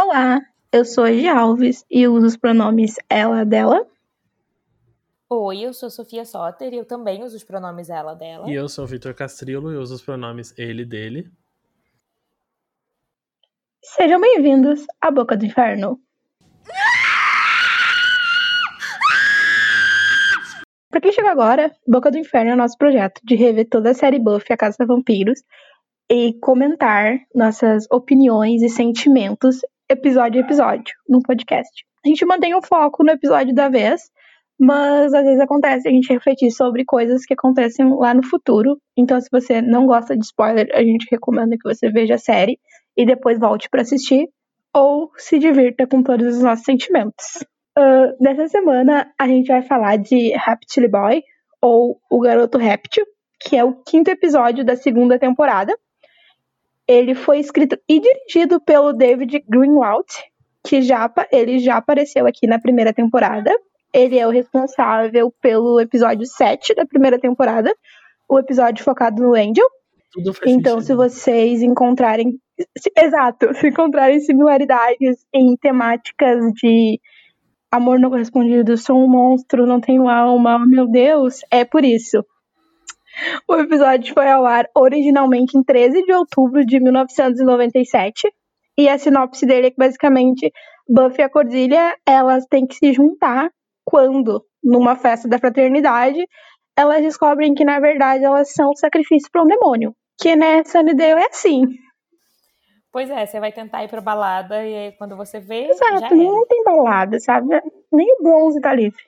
[0.00, 3.84] Olá, eu sou a Gi Alves e uso os pronomes ela, dela.
[5.28, 8.48] Oi, eu sou Sofia Soter e eu também uso os pronomes ela, dela.
[8.48, 11.28] E eu sou o Vitor Castrillo e uso os pronomes ele, dele.
[13.82, 16.00] Sejam bem-vindos à Boca do Inferno.
[20.90, 23.94] Pra quem chegou agora, Boca do Inferno é o nosso projeto de rever toda a
[23.94, 25.42] série Buffy, A Casa dos Vampiros,
[26.08, 31.84] e comentar nossas opiniões e sentimentos episódio a episódio no podcast.
[32.04, 34.02] A gente mantém o foco no episódio da vez,
[34.58, 38.78] mas às vezes acontece a gente refletir sobre coisas que acontecem lá no futuro.
[38.96, 42.58] Então, se você não gosta de spoiler, a gente recomenda que você veja a série
[42.96, 44.28] e depois volte para assistir,
[44.74, 47.44] ou se divirta com todos os nossos sentimentos.
[47.78, 51.22] Uh, nessa semana, a gente vai falar de Reptile Boy,
[51.62, 53.04] ou O Garoto Réptil,
[53.40, 55.76] que é o quinto episódio da segunda temporada.
[56.88, 60.06] Ele foi escrito e dirigido pelo David Greenwald,
[60.66, 63.50] que já, ele já apareceu aqui na primeira temporada.
[63.92, 67.74] Ele é o responsável pelo episódio 7 da primeira temporada,
[68.28, 69.66] o episódio focado no Angel.
[70.46, 70.80] então, sentido.
[70.82, 72.38] se vocês encontrarem.
[72.76, 76.98] se- exato, se encontrarem similaridades em temáticas de
[77.70, 82.24] amor não correspondido, sou um monstro, não tenho alma, meu Deus, é por isso.
[83.48, 88.28] O episódio foi ao ar originalmente em 13 de outubro de 1997.
[88.76, 90.52] E a sinopse dele é que basicamente
[90.88, 93.50] Buffy e a Cordelia, elas têm que se juntar
[93.84, 96.24] quando, numa festa da fraternidade,
[96.76, 99.94] elas descobrem que na verdade elas são sacrifício para um demônio.
[100.20, 101.64] Que né, Sunnydale é assim.
[102.90, 106.04] Pois é, você vai tentar ir pra balada e aí quando você vê, já Exato,
[106.06, 106.14] era.
[106.14, 107.60] não tem balada, sabe?
[107.92, 109.02] Nem o bronze tá livre.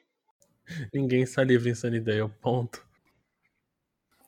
[0.93, 2.85] Ninguém está livre em Sunnydale, ponto.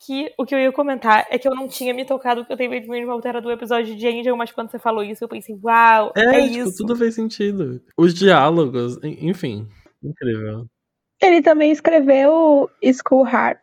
[0.04, 2.56] Que o que eu ia comentar é que eu não tinha me tocado que o
[2.56, 6.12] David Greenwald era do episódio de Angel, mas quando você falou isso, eu pensei, uau,
[6.16, 6.76] é, É, tipo, isso.
[6.78, 7.80] tudo fez sentido.
[7.96, 9.68] Os diálogos, en- enfim,
[10.02, 10.66] incrível.
[11.22, 13.62] Ele também escreveu School Heart,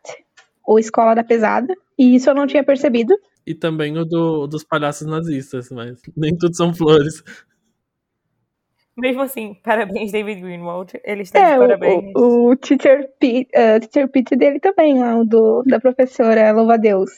[0.66, 3.14] ou Escola da Pesada, e isso eu não tinha percebido.
[3.46, 7.22] E também o do, dos palhaços nazistas, mas nem tudo são flores.
[9.00, 11.00] Mesmo assim, parabéns, David Greenwald.
[11.04, 12.12] Ele está de É, parabéns.
[12.14, 16.74] o, o, Teacher Pete, uh, Teacher Pete dele também, lá, o do, da professora Louva
[16.74, 17.10] a Deus.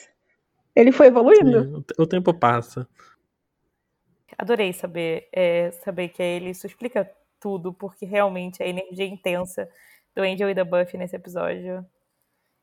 [0.74, 1.62] Ele foi evoluindo.
[1.64, 2.88] Sim, o te- o tempo passa.
[4.38, 6.50] Adorei saber, é, saber que é ele.
[6.50, 9.68] Isso explica tudo, porque realmente a energia intensa
[10.14, 11.84] do Angel e da Buffy nesse episódio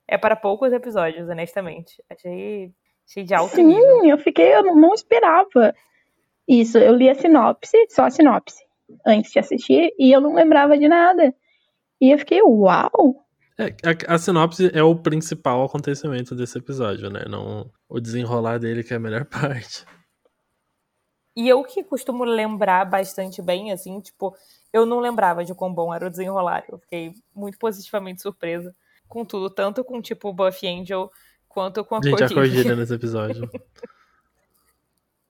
[0.07, 2.03] é para poucos episódios, honestamente.
[2.09, 2.71] Achei,
[3.07, 4.01] achei de alto nível.
[4.01, 5.73] Sim, eu fiquei, eu não, não esperava
[6.47, 6.77] isso.
[6.79, 8.65] Eu li a sinopse, só a sinopse,
[9.05, 11.33] antes de assistir, e eu não lembrava de nada.
[11.99, 13.25] E eu fiquei, uau!
[13.57, 13.75] É,
[14.07, 17.25] a, a sinopse é o principal acontecimento desse episódio, né?
[17.27, 19.85] Não o desenrolar dele que é a melhor parte.
[21.35, 24.35] E eu que costumo lembrar bastante bem, assim, tipo,
[24.73, 26.63] eu não lembrava de quão bom era o desenrolar.
[26.69, 28.75] Eu fiquei muito positivamente surpresa
[29.07, 31.11] com tudo, tanto com, tipo, Buffy Angel,
[31.47, 32.43] quanto com a Gente, a Cordelia.
[32.43, 33.49] Cordelia nesse episódio.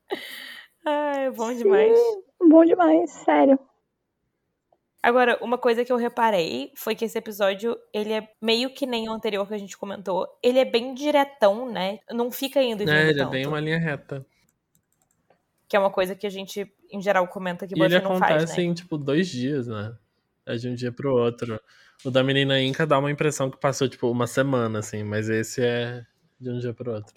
[0.86, 2.00] Ai, é bom demais.
[2.40, 3.60] Bom demais, sério.
[5.02, 9.08] Agora, uma coisa que eu reparei foi que esse episódio, ele é meio que nem
[9.08, 10.28] o anterior que a gente comentou.
[10.44, 12.00] Ele é bem diretão, né?
[12.12, 13.32] Não fica indo vindo é, ele é tanto.
[13.32, 14.26] bem uma linha reta.
[15.70, 18.34] Que é uma coisa que a gente, em geral, comenta que E ele não faz,
[18.34, 18.64] acontece né?
[18.64, 19.96] em, tipo, dois dias, né?
[20.46, 21.62] É de um dia pro outro.
[22.04, 25.62] O da menina Inca dá uma impressão que passou, tipo, uma semana, assim, mas esse
[25.64, 26.04] é
[26.40, 27.14] de um dia pro outro.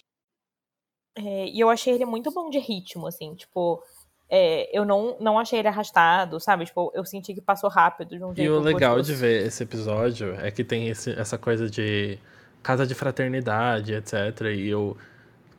[1.16, 3.82] É, e eu achei ele muito bom de ritmo, assim, tipo...
[4.30, 6.64] é, eu não, não achei ele arrastado, sabe?
[6.64, 9.12] Tipo, eu senti que passou rápido de um E jeito o legal gostoso.
[9.12, 12.18] de ver esse episódio é que tem esse- essa coisa de
[12.62, 14.40] casa de fraternidade, etc.
[14.56, 14.96] E eu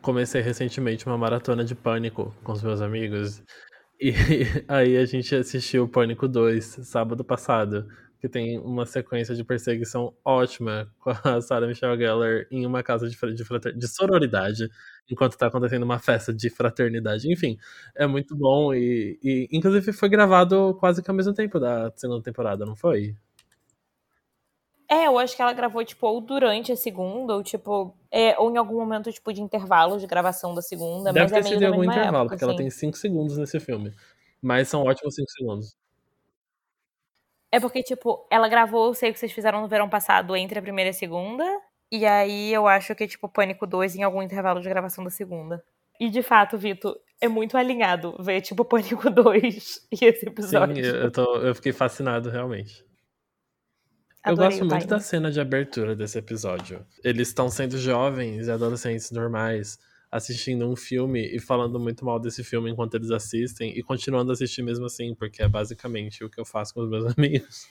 [0.02, 3.42] comecei recentemente uma maratona de Pânico com os meus amigos.
[4.00, 4.12] E
[4.68, 7.88] aí a gente assistiu Pânico 2 sábado passado,
[8.24, 13.10] que tem uma sequência de perseguição ótima com a Sarah Michelle Gellar em uma casa
[13.10, 14.70] de, de, de sororidade,
[15.12, 17.30] enquanto tá acontecendo uma festa de fraternidade.
[17.30, 17.58] Enfim,
[17.94, 22.24] é muito bom e, e inclusive foi gravado quase que ao mesmo tempo da segunda
[22.24, 23.14] temporada, não foi?
[24.90, 27.94] É, eu acho que ela gravou, tipo, ou durante a segunda, ou, tipo...
[28.10, 31.40] É, ou em algum momento, tipo, de intervalo de gravação da segunda, Deve mas ter
[31.40, 32.64] é sido em algum intervalo, época, porque ela assim.
[32.64, 33.92] tem 5 segundos nesse filme.
[34.42, 35.83] Mas são ótimos 5 segundos.
[37.54, 40.58] É porque, tipo, ela gravou, eu sei o que vocês fizeram no verão passado entre
[40.58, 41.46] a primeira e a segunda.
[41.92, 45.64] E aí eu acho que, tipo, Pânico 2 em algum intervalo de gravação da segunda.
[46.00, 50.84] E de fato, Vitor, é muito alinhado ver, tipo, Pânico 2 e esse Sim, episódio.
[50.84, 52.84] eu, eu tô, eu fiquei fascinado, realmente.
[54.26, 56.84] Eu Adorei gosto o muito da cena de abertura desse episódio.
[57.04, 59.78] Eles estão sendo jovens e adolescentes normais.
[60.14, 64.34] Assistindo um filme e falando muito mal desse filme enquanto eles assistem e continuando a
[64.34, 67.68] assistir mesmo assim, porque é basicamente o que eu faço com os meus amigos.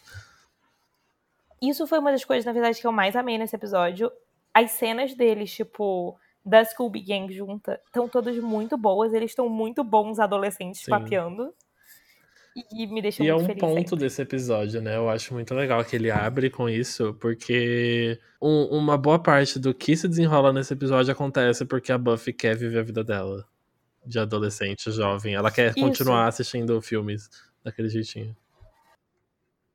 [1.62, 4.11] Isso foi uma das coisas, na verdade, que eu mais amei nesse episódio.
[4.53, 9.15] As cenas deles, tipo, da Scooby Gang junta, estão todas muito boas.
[9.15, 10.91] Eles estão muito bons adolescentes Sim.
[10.91, 11.55] papeando.
[12.54, 14.04] E me deixa e muito é um ponto sempre.
[14.04, 14.96] desse episódio, né?
[14.96, 19.72] Eu acho muito legal que ele abre com isso, porque um, uma boa parte do
[19.72, 23.46] que se desenrola nesse episódio acontece porque a Buffy quer viver a vida dela
[24.04, 25.34] de adolescente, jovem.
[25.34, 25.81] Ela quer isso.
[25.81, 27.31] continuar assistindo filmes
[27.64, 28.37] daquele jeitinho.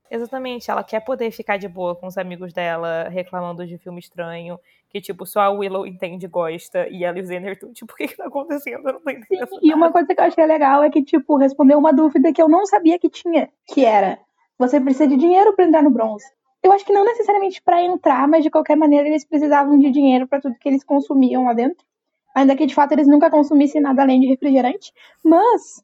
[0.10, 4.60] Exatamente, ela quer poder ficar de boa com os amigos dela, reclamando de filme estranho,
[4.90, 7.92] que, tipo, só a Willow entende e gosta, e ela e o Xander estão, tipo,
[7.94, 8.88] o que que tá acontecendo?
[8.88, 9.48] Eu não tô entendendo.
[9.48, 12.42] Sim, e uma coisa que eu achei legal é que, tipo, respondeu uma dúvida que
[12.42, 14.20] eu não sabia que tinha, que era,
[14.58, 16.26] você precisa de dinheiro para entrar no bronze.
[16.64, 20.28] Eu acho que não necessariamente para entrar, mas de qualquer maneira eles precisavam de dinheiro
[20.28, 21.86] para tudo que eles consumiam lá dentro.
[22.36, 24.92] Ainda que de fato eles nunca consumissem nada além de refrigerante.
[25.24, 25.84] Mas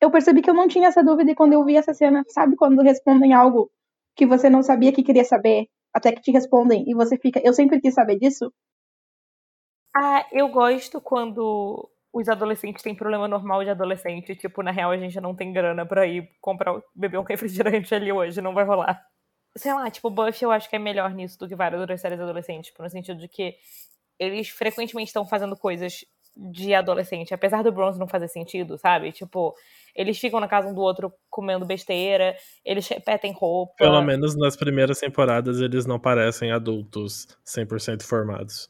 [0.00, 2.56] eu percebi que eu não tinha essa dúvida e quando eu vi essa cena, sabe
[2.56, 3.70] quando respondem algo
[4.16, 7.52] que você não sabia que queria saber, até que te respondem e você fica, eu
[7.52, 8.52] sempre quis saber disso?
[9.96, 14.96] Ah, eu gosto quando os adolescentes têm problema normal de adolescente, tipo, na real a
[14.96, 19.04] gente não tem grana pra ir comprar, beber um refrigerante ali hoje, não vai rolar.
[19.56, 22.20] Sei lá, tipo, Buffy eu acho que é melhor nisso do que várias outras séries
[22.20, 23.54] adolescentes, tipo, no sentido de que
[24.18, 26.04] eles frequentemente estão fazendo coisas
[26.36, 29.12] de adolescente, apesar do Bronze não fazer sentido, sabe?
[29.12, 29.54] Tipo,
[29.94, 33.74] eles ficam na casa um do outro comendo besteira, eles repetem roupa.
[33.78, 38.68] Pelo menos nas primeiras temporadas eles não parecem adultos 100% formados.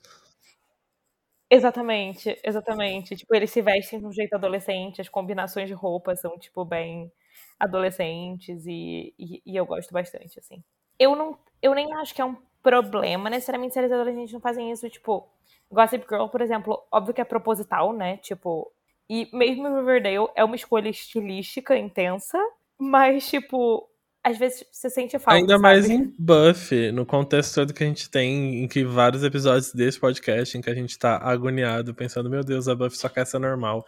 [1.50, 3.16] Exatamente, exatamente.
[3.16, 7.12] Tipo, eles se vestem de um jeito adolescente, as combinações de roupa são, tipo, bem
[7.58, 10.62] adolescentes e, e, e eu gosto bastante, assim.
[10.98, 14.72] Eu não, eu nem acho que é um problema necessariamente se eles adolescentes não fazem
[14.72, 15.28] isso, tipo,
[15.70, 18.16] Gossip Girl, por exemplo, óbvio que é proposital, né?
[18.16, 18.72] Tipo,
[19.08, 22.38] e mesmo Riverdale é uma escolha estilística intensa,
[22.78, 23.88] mas, tipo,
[24.22, 25.38] às vezes você sente falta.
[25.38, 25.62] Ainda sabe?
[25.62, 30.00] mais em Buffy, no contexto todo que a gente tem, em que vários episódios desse
[30.00, 33.38] podcast, em que a gente tá agoniado, pensando, meu Deus, a Buffy só quer ser
[33.38, 33.84] normal.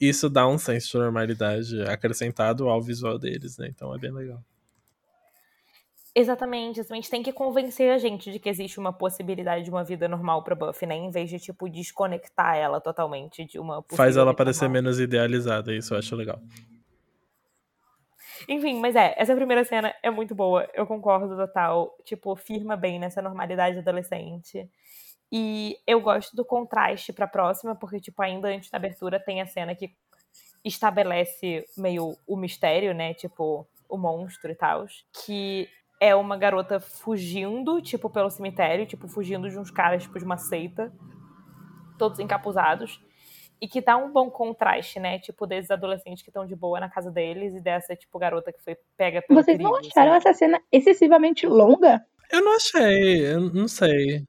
[0.00, 3.68] Isso dá um senso de normalidade acrescentado ao visual deles, né?
[3.68, 4.42] Então é bem legal.
[6.12, 9.84] Exatamente, a gente tem que convencer a gente de que existe uma possibilidade de uma
[9.84, 10.96] vida normal pra Buffy, né?
[10.96, 14.82] Em vez de, tipo, desconectar ela totalmente de uma Faz ela parecer normal.
[14.82, 16.40] menos idealizada, isso eu acho legal.
[18.48, 21.94] Enfim, mas é, essa primeira cena é muito boa, eu concordo total.
[22.04, 24.68] Tipo, firma bem nessa normalidade adolescente.
[25.30, 29.46] E eu gosto do contraste pra próxima, porque, tipo, ainda antes da abertura tem a
[29.46, 29.94] cena que
[30.64, 33.14] estabelece meio o mistério, né?
[33.14, 34.86] Tipo, o monstro e tal.
[35.24, 35.68] Que
[36.00, 40.38] é uma garota fugindo, tipo, pelo cemitério, tipo, fugindo de uns caras, tipo, de uma
[40.38, 40.90] seita,
[41.98, 42.98] todos encapuzados,
[43.60, 46.88] e que dá um bom contraste, né, tipo, desses adolescentes que estão de boa na
[46.88, 50.32] casa deles e dessa, tipo, garota que foi pega pelo Vocês perigo, não acharam essa
[50.32, 52.02] cena excessivamente longa?
[52.32, 54.24] Eu não achei, eu não sei.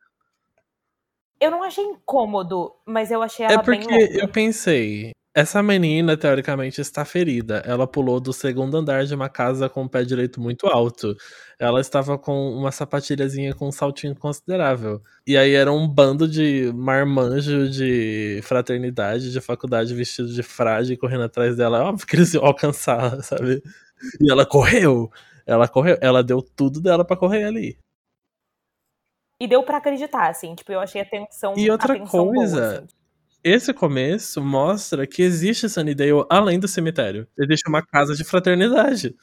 [1.39, 4.19] Eu não achei incômodo, mas eu achei ela é porque bem longa.
[4.19, 7.63] eu pensei, essa menina, teoricamente, está ferida.
[7.65, 11.15] Ela pulou do segundo andar de uma casa com o pé direito muito alto.
[11.57, 15.01] Ela estava com uma sapatilhazinha com um saltinho considerável.
[15.25, 21.23] E aí era um bando de marmanjo de fraternidade, de faculdade, vestido de frade, correndo
[21.23, 21.77] atrás dela.
[21.77, 23.63] É óbvio que eles iam alcançar, sabe?
[24.19, 25.09] E ela correu.
[25.45, 25.97] Ela correu.
[26.01, 27.77] Ela deu tudo dela para correr ali.
[29.39, 30.53] E deu para acreditar, assim.
[30.55, 33.00] Tipo, eu achei a tensão E outra a tensão coisa, boa, assim.
[33.43, 37.27] Esse começo mostra que existe Sunnydale além do cemitério.
[37.37, 39.15] Existe uma casa de fraternidade.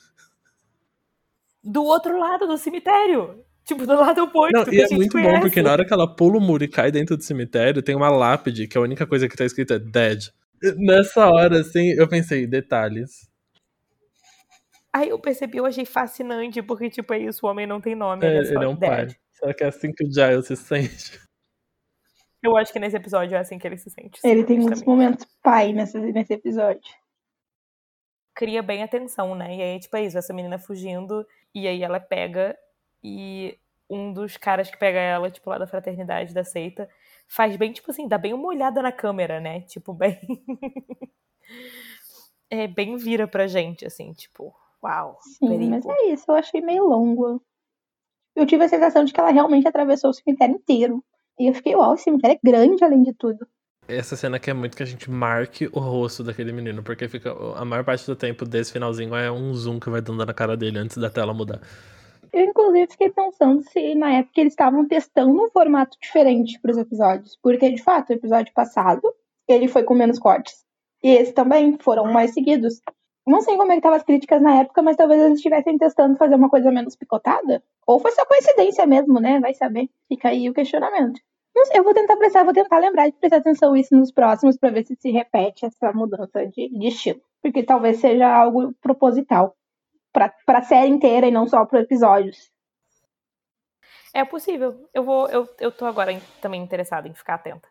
[1.63, 3.45] Do outro lado do cemitério.
[3.65, 4.53] Tipo, do lado oposto.
[4.53, 5.41] Não, e é muito bom conhece.
[5.43, 8.09] porque na hora que ela pula o muro e cai dentro do cemitério, tem uma
[8.09, 10.31] lápide, que a única coisa que tá escrita é dead.
[10.77, 13.29] Nessa hora, assim, eu pensei, detalhes.
[14.91, 18.25] Aí eu percebi, eu achei fascinante, porque, tipo, é isso, o homem não tem nome,
[18.25, 18.91] É, ele é só um dead.
[18.91, 19.09] pai.
[19.33, 21.21] Será que é assim que o Giles se sente?
[22.43, 24.21] Eu acho que nesse episódio é assim que ele se sente.
[24.23, 24.87] Ele tem muitos justamente.
[24.87, 26.95] momentos pai nesse, nesse episódio.
[28.35, 29.57] Cria bem atenção, né?
[29.57, 32.57] E aí, tipo, é isso, essa menina fugindo, e aí ela pega,
[33.03, 33.59] e
[33.91, 36.89] um dos caras que pega ela, tipo, lá da fraternidade, da seita,
[37.27, 39.63] faz bem, tipo assim, dá bem uma olhada na câmera, né?
[39.69, 40.19] Tipo, bem.
[42.49, 45.19] é, bem vira pra gente, assim, tipo, uau.
[45.21, 45.71] Sim, perigo.
[45.71, 47.43] mas é isso, eu achei meio longo.
[48.37, 51.05] Eu tive a sensação de que ela realmente atravessou o cemitério inteiro.
[51.39, 53.47] E eu fiquei, uau, esse cemitério é grande além de tudo.
[53.87, 57.65] Essa cena quer muito que a gente marque o rosto daquele menino, porque fica a
[57.65, 60.79] maior parte do tempo desse finalzinho é um zoom que vai dando na cara dele
[60.79, 61.61] antes da tela mudar.
[62.33, 66.77] Eu, inclusive, fiquei pensando se na época eles estavam testando um formato diferente para os
[66.77, 67.39] episódios.
[67.43, 69.03] Porque, de fato, o episódio passado
[69.49, 70.65] ele foi com menos cortes.
[71.03, 72.81] E esse também foram mais seguidos.
[73.29, 76.35] Não sei como é estavam as críticas na época, mas talvez eles estivessem testando fazer
[76.35, 77.63] uma coisa menos picotada.
[77.87, 79.39] Ou foi só coincidência mesmo, né?
[79.39, 79.91] Vai saber.
[80.09, 81.21] Fica aí o questionamento.
[81.67, 84.71] Sei, eu vou tentar prestar, vou tentar lembrar de prestar atenção isso nos próximos para
[84.71, 87.21] ver se se repete essa mudança de, de estilo.
[87.43, 89.55] Porque talvez seja algo proposital
[90.11, 92.51] para a série inteira e não só para episódios.
[94.15, 94.89] É possível.
[94.95, 97.69] Eu vou, eu, eu tô agora também interessada em ficar atenta.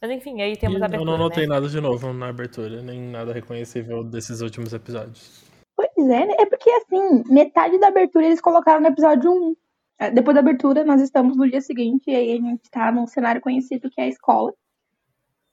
[0.00, 1.10] Mas enfim, aí temos E a abertura.
[1.10, 1.54] eu não notei né?
[1.54, 5.44] nada de novo na abertura, nem nada reconhecível desses últimos episódios.
[5.76, 6.34] Pois é, né?
[6.38, 9.56] É porque assim, metade da abertura eles colocaram no episódio 1.
[10.00, 13.06] É, Depois da abertura, nós estamos no dia seguinte, e aí a gente tá num
[13.06, 14.52] cenário conhecido que é a escola.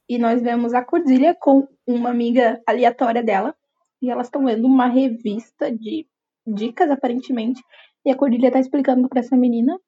[0.08, 3.56] E nós vemos a Cordilha com uma amiga aleatória dela.
[4.02, 6.08] E elas estão lendo uma revista de
[6.46, 7.60] dicas, aparentemente.
[8.06, 9.80] E a Cordilha tá explicando pra essa menina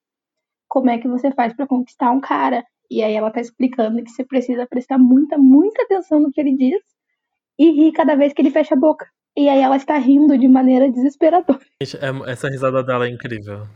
[0.68, 2.64] como é que você faz pra conquistar um cara.
[2.90, 6.56] E aí ela tá explicando que você precisa prestar muita, muita atenção no que ele
[6.56, 6.82] diz
[7.60, 9.08] e rir cada vez que ele fecha a boca.
[9.36, 11.60] E aí ela está rindo de maneira desesperadora.
[11.82, 13.68] É- essa risada dela é incrível.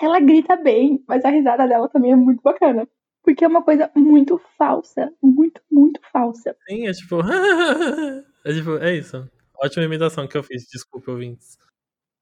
[0.00, 2.88] Ela grita bem, mas a risada dela também é muito bacana.
[3.22, 5.12] Porque é uma coisa muito falsa.
[5.22, 6.56] Muito, muito falsa.
[6.68, 7.16] Sim, é tipo.
[8.44, 9.28] é tipo, é isso.
[9.62, 11.58] Ótima imitação que eu fiz, desculpa, ouvintes.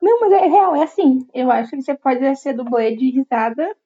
[0.00, 1.26] Não, mas é real, é assim.
[1.34, 3.76] Eu acho que você pode ser dublê de risada.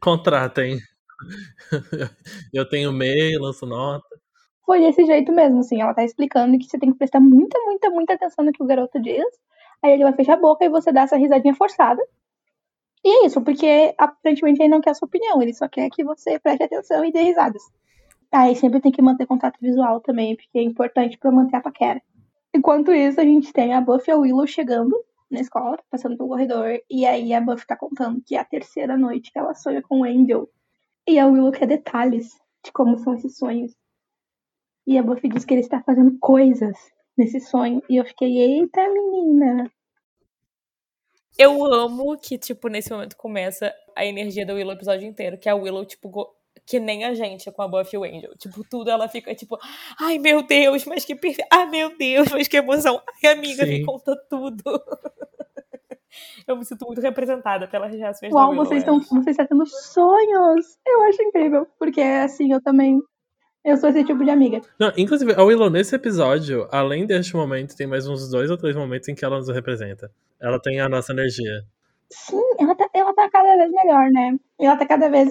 [0.00, 0.78] Contratem.
[2.52, 4.06] eu tenho e-mail, lanço nota.
[4.64, 5.80] Foi desse jeito mesmo, assim.
[5.80, 8.66] Ela tá explicando que você tem que prestar muita, muita, muita atenção no que o
[8.66, 9.24] garoto diz.
[9.82, 12.02] Aí ele vai fechar a boca e você dá essa risadinha forçada.
[13.04, 16.04] E é isso, porque aparentemente ele não quer a sua opinião, ele só quer que
[16.04, 17.62] você preste atenção e dê risadas.
[18.30, 22.00] Aí sempre tem que manter contato visual também, porque é importante pra manter a paquera.
[22.54, 24.96] Enquanto isso, a gente tem a Buffy e a Willow chegando
[25.32, 28.96] na escola, passando pelo corredor, e aí a Buffy tá contando que é a terceira
[28.96, 30.48] noite que ela sonha com o Angel.
[31.06, 33.74] E a Willow quer detalhes de como são esses sonhos.
[34.86, 36.76] E a Buffy diz que ele está fazendo coisas
[37.16, 37.82] nesse sonho.
[37.88, 39.70] E eu fiquei, eita menina.
[41.38, 45.38] Eu amo que, tipo, nesse momento começa a energia da Willow o episódio inteiro.
[45.38, 46.34] Que a Willow, tipo,
[46.66, 48.36] que nem a gente com a Buffy e o Angel.
[48.38, 49.58] Tipo, tudo ela fica, tipo,
[50.00, 51.48] ai meu Deus, mas que perfeito.
[51.52, 53.02] Ai meu Deus, mas que emoção.
[53.24, 53.84] Ai, amiga, me Sim.
[53.84, 54.62] conta tudo.
[56.46, 58.64] Eu me sinto muito representada pelas reações Uau, da Willow.
[58.66, 58.90] vocês é.
[58.90, 60.78] estão vocês estão tendo sonhos.
[60.86, 61.66] Eu acho incrível.
[61.78, 63.00] Porque assim, eu também.
[63.64, 64.60] Eu sou esse tipo de amiga.
[64.78, 68.74] Não, inclusive, a Willow, nesse episódio, além deste momento, tem mais uns dois ou três
[68.74, 70.10] momentos em que ela nos representa.
[70.40, 71.64] Ela tem a nossa energia.
[72.10, 74.36] Sim, ela tá, ela tá cada vez melhor, né?
[74.58, 75.30] Ela tá cada vez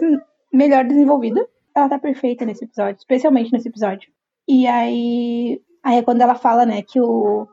[0.52, 1.48] melhor desenvolvida.
[1.76, 4.12] Ela tá perfeita nesse episódio, especialmente nesse episódio.
[4.48, 7.48] E aí, aí é quando ela fala, né, que o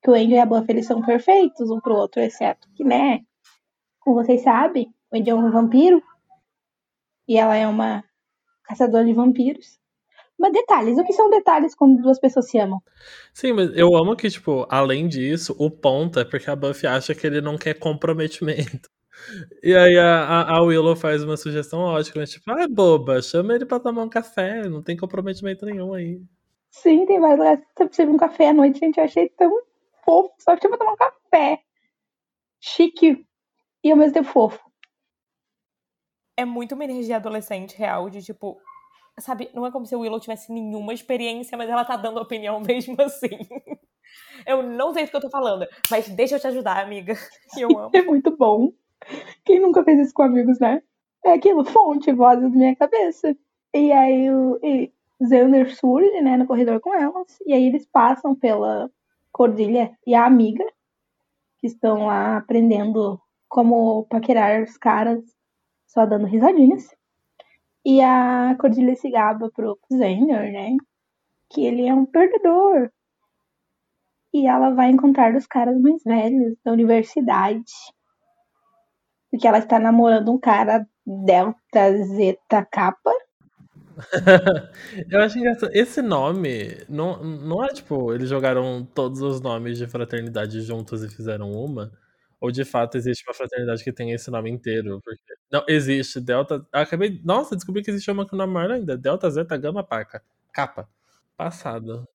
[0.00, 3.20] que o Angel e a Buffy eles são perfeitos um pro outro, exceto que, né,
[3.98, 6.00] como vocês sabem, o Angel é um vampiro
[7.26, 8.04] e ela é uma
[8.64, 9.78] caçadora de vampiros.
[10.38, 12.80] Mas detalhes, o que são detalhes quando duas pessoas se amam?
[13.34, 17.12] Sim, mas eu amo que, tipo, além disso, o ponto é porque a Buffy acha
[17.12, 18.88] que ele não quer comprometimento.
[19.62, 23.66] E aí a, a, Willow faz uma sugestão ótima, tipo, ah, é boba, chama ele
[23.66, 26.20] pra tomar um café, não tem comprometimento nenhum aí.
[26.70, 28.98] Sim, tem vários lugares que você precisa de um café à noite, gente.
[28.98, 29.50] Eu achei tão
[30.04, 30.32] fofo.
[30.38, 31.60] Só que pra tomar um café.
[32.60, 33.26] Chique
[33.82, 34.60] e ao mesmo tempo fofo.
[36.36, 38.60] É muito uma energia adolescente real, de tipo.
[39.18, 42.60] Sabe, não é como se a Willow tivesse nenhuma experiência, mas ela tá dando opinião
[42.62, 43.36] mesmo assim.
[44.46, 47.14] Eu não sei do que eu tô falando, mas deixa eu te ajudar, amiga.
[47.58, 47.90] Eu amo.
[47.92, 48.72] É muito bom.
[49.44, 50.82] Quem nunca fez isso com amigos, né?
[51.24, 53.36] É aquilo, fonte, vozes da minha cabeça.
[53.74, 57.38] E aí o e Xander surge, né, no corredor com elas.
[57.46, 58.90] E aí eles passam pela
[59.32, 60.64] Cordilha e a amiga,
[61.58, 65.22] que estão lá aprendendo como paquerar os caras,
[65.86, 66.94] só dando risadinhas.
[67.84, 70.76] E a Cordilha se gaba pro Xander, né,
[71.50, 72.90] que ele é um perdedor.
[74.32, 77.72] E ela vai encontrar os caras mais velhos da universidade.
[79.30, 83.12] Porque ela está namorando um cara Delta Zeta Kappa.
[85.10, 85.70] eu acho engraçado.
[85.74, 91.08] Esse nome não, não é tipo, eles jogaram todos os nomes de fraternidade juntos e
[91.08, 91.92] fizeram uma.
[92.40, 95.00] Ou de fato existe uma fraternidade que tem esse nome inteiro?
[95.02, 95.34] Porque...
[95.50, 96.20] Não, existe.
[96.20, 96.64] Delta.
[96.72, 97.20] Acabei.
[97.24, 98.96] Nossa, descobri que existe uma com nome maior ainda.
[98.96, 100.22] Delta Zeta Gama Paca.
[100.52, 100.88] Capa.
[101.36, 102.06] Passado.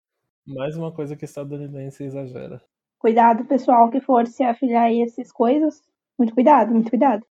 [0.46, 2.62] Mais uma coisa que estadunidense exagera.
[2.98, 5.82] Cuidado, pessoal, que for se afiliar a essas coisas.
[6.24, 7.26] Muito cuidado, muito cuidado.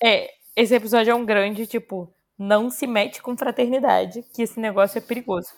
[0.00, 4.98] É, esse episódio é um grande, tipo, não se mete com fraternidade, que esse negócio
[4.98, 5.48] é perigoso.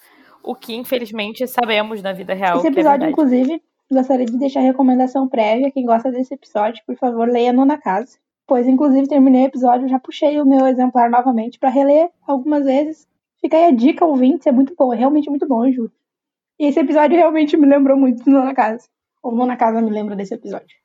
[0.43, 2.57] O que, infelizmente, sabemos na vida real.
[2.57, 3.13] Esse é episódio, verdade.
[3.13, 5.71] inclusive, gostaria de deixar recomendação prévia.
[5.71, 8.17] Quem gosta desse episódio, por favor, leia Nona Casa.
[8.47, 13.07] Pois, inclusive, terminei o episódio, já puxei o meu exemplar novamente para reler algumas vezes.
[13.39, 15.93] Fica aí a dica, ouvinte, é muito bom, é realmente muito bom, eu juro.
[16.59, 18.89] E esse episódio realmente me lembrou muito do Nona Casa.
[19.23, 20.82] Ou Nona Casa me lembra desse episódio.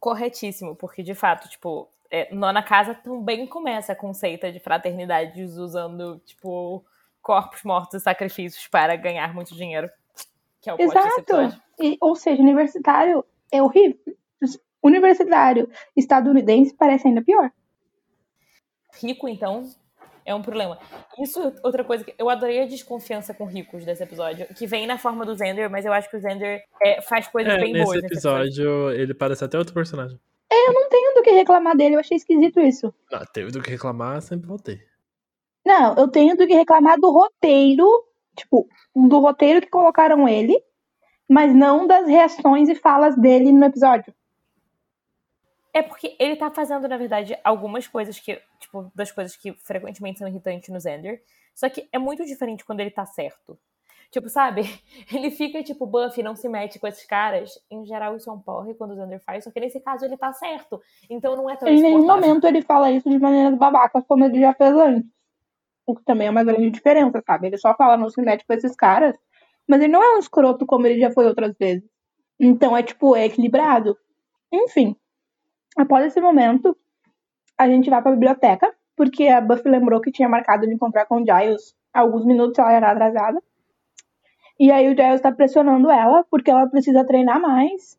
[0.00, 6.20] Corretíssimo, porque de fato, tipo, é, Nona Casa também começa com seita de fraternidade usando,
[6.24, 6.84] tipo,
[7.22, 9.90] corpos mortos e sacrifícios para ganhar muito dinheiro.
[10.60, 11.60] Que é o Exato.
[11.80, 13.98] E, ou seja, universitário é horrível.
[14.82, 17.50] Universitário estadunidense parece ainda pior.
[19.00, 19.68] Rico, então,
[20.26, 20.78] é um problema.
[21.18, 24.86] Isso é outra coisa que eu adorei a desconfiança com ricos desse episódio, que vem
[24.86, 27.72] na forma do Zender, mas eu acho que o Zender é, faz coisas É, bem
[27.72, 28.44] nesse boas nesse episódio.
[28.46, 30.18] episódio, ele parece até outro personagem.
[30.50, 32.92] Eu não tenho do que reclamar dele, eu achei esquisito isso.
[33.12, 34.86] Ah, teve do que reclamar, sempre vou ter.
[35.64, 37.86] Não, eu tenho do que reclamar do roteiro,
[38.36, 40.56] tipo, do roteiro que colocaram ele,
[41.28, 44.14] mas não das reações e falas dele no episódio.
[45.76, 50.18] É porque ele tá fazendo, na verdade, algumas coisas que, tipo, das coisas que frequentemente
[50.18, 51.22] são irritantes no Zender.
[51.54, 53.58] Só que é muito diferente quando ele tá certo.
[54.10, 54.62] Tipo, sabe?
[55.12, 57.50] Ele fica, tipo, Buffy não se mete com esses caras.
[57.70, 59.44] Em geral, isso é um porre quando o Zender faz.
[59.44, 60.80] Só que nesse caso ele tá certo.
[61.10, 64.40] Então não é tão Em nenhum momento ele fala isso de maneira babaca, como ele
[64.40, 65.10] já fez antes.
[65.84, 67.48] O que também é uma grande diferença, sabe?
[67.48, 69.14] Ele só fala não se mete com esses caras,
[69.68, 71.84] mas ele não é um escroto como ele já foi outras vezes.
[72.40, 73.98] Então é tipo, é equilibrado.
[74.52, 74.96] Enfim,
[75.76, 76.76] após esse momento,
[77.58, 81.22] a gente vai pra biblioteca, porque a Buffy lembrou que tinha marcado de encontrar com
[81.22, 83.42] o Giles alguns minutos, ela era atrasada.
[84.58, 87.98] E aí o Giles tá pressionando ela, porque ela precisa treinar mais.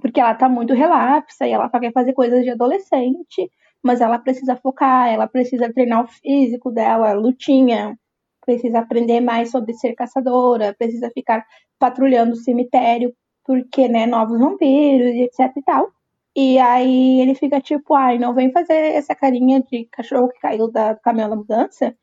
[0.00, 3.50] Porque ela tá muito relapsa e ela só quer fazer coisas de adolescente
[3.86, 7.96] mas ela precisa focar, ela precisa treinar o físico dela, lutinha,
[8.44, 11.46] precisa aprender mais sobre ser caçadora, precisa ficar
[11.78, 15.92] patrulhando o cemitério, porque, né, novos vampiros e etc e tal.
[16.36, 20.70] E aí ele fica tipo, ai, não vem fazer essa carinha de cachorro que caiu
[20.70, 21.96] da, do caminhão da mudança,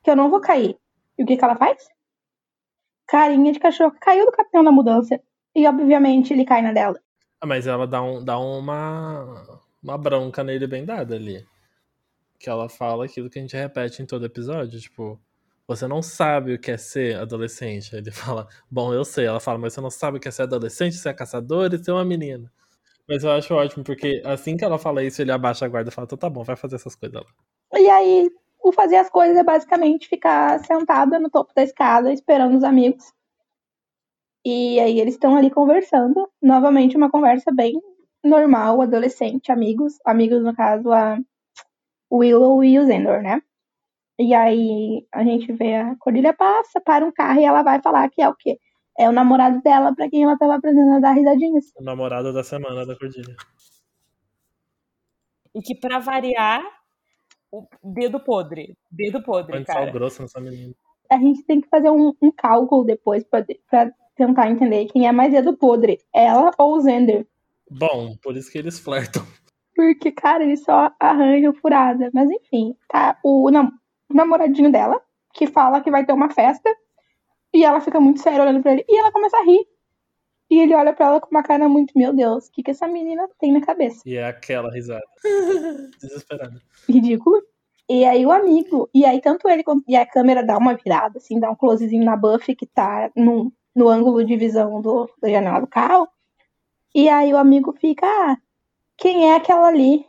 [0.00, 0.78] que eu não vou cair.
[1.18, 1.88] E o que que ela faz?
[3.08, 5.20] Carinha de cachorro que caiu do caminhão da mudança.
[5.52, 7.00] E obviamente ele cai na dela.
[7.40, 11.44] Ah, mas ela dá, um, dá uma, uma bronca nele bem dada ali.
[12.38, 15.20] Que ela fala aquilo que a gente repete em todo episódio, tipo,
[15.66, 17.96] você não sabe o que é ser adolescente.
[17.96, 19.26] Ele fala, bom, eu sei.
[19.26, 21.90] Ela fala, mas você não sabe o que é ser adolescente, ser caçador e ser
[21.90, 22.52] uma menina.
[23.10, 25.92] Mas eu acho ótimo, porque assim que ela fala isso, ele abaixa a guarda e
[25.92, 27.26] fala, então tá bom, vai fazer essas coisas lá.
[27.76, 28.30] E aí,
[28.62, 33.12] o fazer as coisas é basicamente ficar sentada no topo da escada esperando os amigos.
[34.46, 36.30] E aí eles estão ali conversando.
[36.40, 37.80] Novamente, uma conversa bem
[38.22, 39.94] normal, adolescente, amigos.
[40.04, 41.18] Amigos, no caso, a
[42.12, 43.42] Willow e o Zendor, né?
[44.20, 48.08] E aí a gente vê a Cordelia passa, para um carro e ela vai falar
[48.08, 48.56] que é o quê?
[49.00, 51.72] É o namorado dela pra quem ela tava aprendendo a dar risadinhas.
[51.74, 53.34] O namorado da semana da Cordilha.
[55.54, 56.62] E que, pra variar,
[57.50, 58.76] o dedo podre.
[58.90, 59.90] Dedo podre, Põe cara.
[59.90, 60.74] grosso nessa menina.
[61.10, 65.12] A gente tem que fazer um, um cálculo depois pra, pra tentar entender quem é
[65.12, 67.26] mais dedo podre, ela ou o Zender.
[67.70, 69.22] Bom, por isso que eles flertam.
[69.74, 72.10] Porque, cara, ele só arranja furada.
[72.12, 73.72] Mas enfim, tá o, nam-
[74.10, 75.00] o namoradinho dela,
[75.32, 76.70] que fala que vai ter uma festa,
[77.52, 79.66] e ela fica muito séria olhando pra ele, e ela começa a rir.
[80.50, 82.88] E ele olha pra ela com uma cara muito, meu Deus, o que, que essa
[82.88, 84.02] menina tem na cabeça?
[84.04, 85.04] E é aquela risada.
[86.00, 86.60] Desesperada.
[86.88, 87.40] Ridículo.
[87.88, 89.84] E aí o amigo, e aí tanto ele quanto.
[89.88, 93.52] E a câmera dá uma virada, assim, dá um closezinho na Buffy que tá no,
[93.74, 96.08] no ângulo de visão do, da janela do carro.
[96.94, 98.36] E aí o amigo fica, ah,
[98.96, 100.04] quem é aquela ali?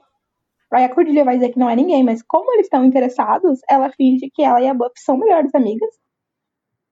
[0.71, 3.91] Aí a Cordelia vai dizer que não é ninguém, mas como eles estão interessados, ela
[3.91, 5.89] finge que ela e a Buffy são melhores amigas.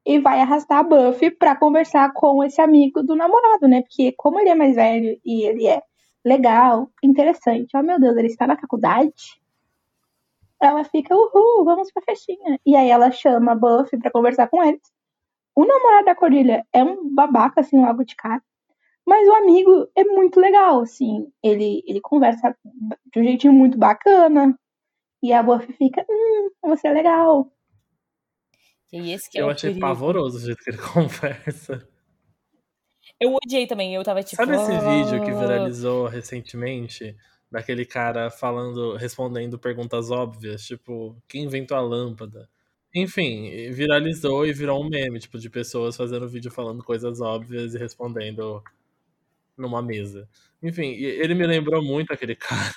[0.06, 3.82] E vai arrastar a Buffy pra conversar com esse amigo do namorado, né?
[3.82, 5.82] Porque como ele é mais velho e ele é
[6.26, 9.40] legal, interessante, oh meu Deus, ele está na faculdade?
[10.62, 12.60] Ela fica, uhul, vamos pra festinha.
[12.66, 14.82] E aí ela chama a Buffy pra conversar com eles.
[15.56, 18.42] O namorado da Cordelia é um babaca, assim, logo de cara.
[19.06, 21.28] Mas o amigo é muito legal, assim.
[21.44, 22.56] Ele, ele conversa
[23.14, 24.58] de um jeitinho muito bacana.
[25.24, 27.52] E a Buffy fica, hum, você é legal.
[28.92, 29.80] E esse que é Eu o achei perigo.
[29.80, 31.88] pavoroso o jeito que ele conversa.
[33.20, 34.36] Eu odiei também, eu tava tipo.
[34.38, 34.80] Sabe esse "Ah".
[34.80, 37.16] vídeo que viralizou recentemente?
[37.52, 42.48] Daquele cara falando, respondendo perguntas óbvias, tipo, quem inventou a lâmpada?
[42.94, 47.78] Enfim, viralizou e virou um meme, tipo, de pessoas fazendo vídeo falando coisas óbvias e
[47.80, 48.64] respondendo
[49.58, 50.30] numa mesa.
[50.62, 52.74] Enfim, ele me lembrou muito aquele cara.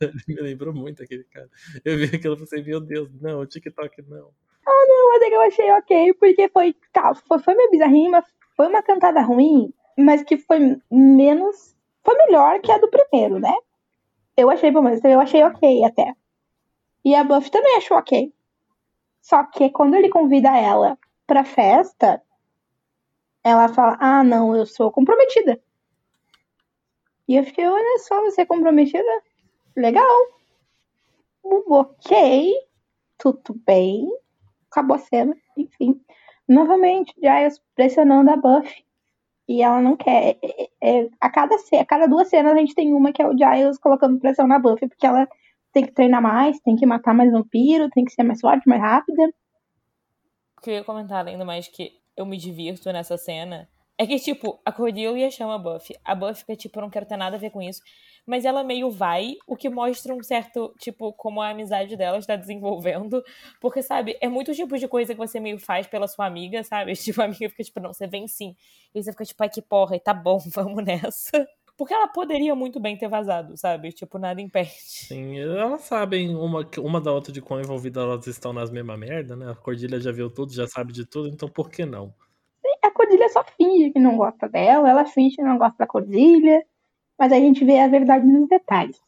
[0.00, 1.48] ele me lembrou muito aquele cara.
[1.84, 4.30] Eu vi aquilo e pensei, meu Deus, não, o TikTok não.
[4.66, 8.24] Mas é que eu achei ok, porque foi, tá, foi, foi meio bizarrinho, mas
[8.56, 11.74] foi uma cantada ruim, mas que foi menos.
[12.04, 13.54] Foi melhor que a do primeiro, né?
[14.36, 16.12] Eu achei, pelo menos, eu achei ok até.
[17.04, 18.32] E a Buffy também achou ok.
[19.22, 22.22] Só que quando ele convida ela pra festa,
[23.42, 25.60] ela fala: Ah, não, eu sou comprometida.
[27.28, 29.22] E eu fiquei: Olha só, você é comprometida?
[29.76, 30.10] Legal.
[31.42, 32.52] Ok,
[33.18, 34.08] tudo bem.
[34.70, 36.00] Acabou a cena, enfim.
[36.48, 38.84] Novamente, Giles pressionando a Buffy.
[39.48, 40.38] E ela não quer.
[40.42, 43.36] É, é, a, cada, a cada duas cenas a gente tem uma que é o
[43.36, 45.28] Giles colocando pressão na Buffy, porque ela
[45.72, 48.80] tem que treinar mais, tem que matar mais vampiro, tem que ser mais forte, mais
[48.80, 49.22] rápida.
[50.62, 53.68] Queria comentar ainda mais que eu me divirto nessa cena.
[53.98, 55.96] É que, tipo, a Cordelia chama a Buffy.
[56.04, 57.80] A Buffy fica, tipo, eu não quero ter nada a ver com isso.
[58.26, 62.36] Mas ela meio vai, o que mostra um certo, tipo, como a amizade dela está
[62.36, 63.24] desenvolvendo.
[63.58, 66.92] Porque, sabe, é muito tipo de coisa que você meio faz pela sua amiga, sabe?
[67.06, 68.54] Tipo, a amiga fica, tipo, não, você vem sim.
[68.94, 71.48] E você fica, tipo, ai que porra, e tá bom, vamos nessa.
[71.76, 73.92] Porque ela poderia muito bem ter vazado, sabe?
[73.92, 74.72] Tipo, nada impede.
[74.78, 79.36] Sim, elas sabem uma, uma da outra de quão envolvidas elas estão nas mesmas merda,
[79.36, 79.50] né?
[79.50, 82.12] A Cordilha já viu tudo, já sabe de tudo, então por que não?
[83.06, 86.64] Cordilha só finge que não gosta dela, ela finge que não gosta da Cordilha,
[87.16, 89.00] mas a gente vê a verdade nos detalhes.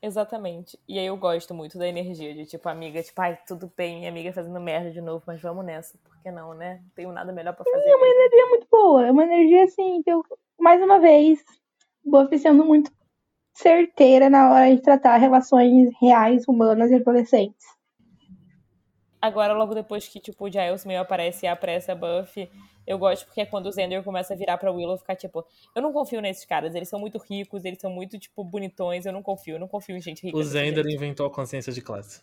[0.00, 0.78] Exatamente.
[0.88, 4.10] E aí eu gosto muito da energia de, tipo, amiga, tipo, ai, tudo bem, minha
[4.10, 5.98] amiga fazendo merda de novo, mas vamos nessa.
[5.98, 6.80] Por que não, né?
[6.82, 7.76] Não tenho nada melhor pra fazer.
[7.76, 8.20] É uma mesmo.
[8.20, 9.06] energia muito boa.
[9.06, 10.24] É uma energia, assim, que eu,
[10.58, 11.44] mais uma vez,
[12.04, 12.90] Buffy sendo muito
[13.52, 17.66] certeira na hora de tratar relações reais, humanas e adolescentes.
[19.20, 22.48] Agora, logo depois que, tipo, o Giles meio aparece e apressa a Buffy,
[22.86, 25.82] eu gosto porque é quando o Xander começa a virar pra Willow ficar, tipo, eu
[25.82, 29.22] não confio nesses caras, eles são muito ricos, eles são muito, tipo, bonitões, eu não
[29.22, 30.38] confio, eu não confio em gente rica.
[30.38, 30.80] O jeito.
[30.88, 32.22] inventou a consciência de classe.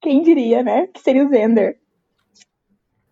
[0.00, 0.86] Quem diria, né?
[0.88, 1.78] Que seria o Xander.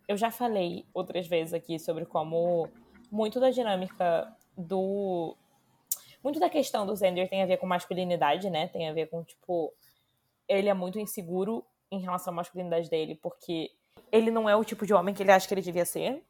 [0.09, 2.69] Eu já falei outras vezes aqui sobre como
[3.11, 5.37] muito da dinâmica do.
[6.23, 8.69] Muito da questão do Xander tem a ver com masculinidade, né?
[8.69, 9.73] Tem a ver com, tipo,
[10.49, 13.71] ele é muito inseguro em relação à masculinidade dele, porque
[14.11, 16.25] ele não é o tipo de homem que ele acha que ele devia ser.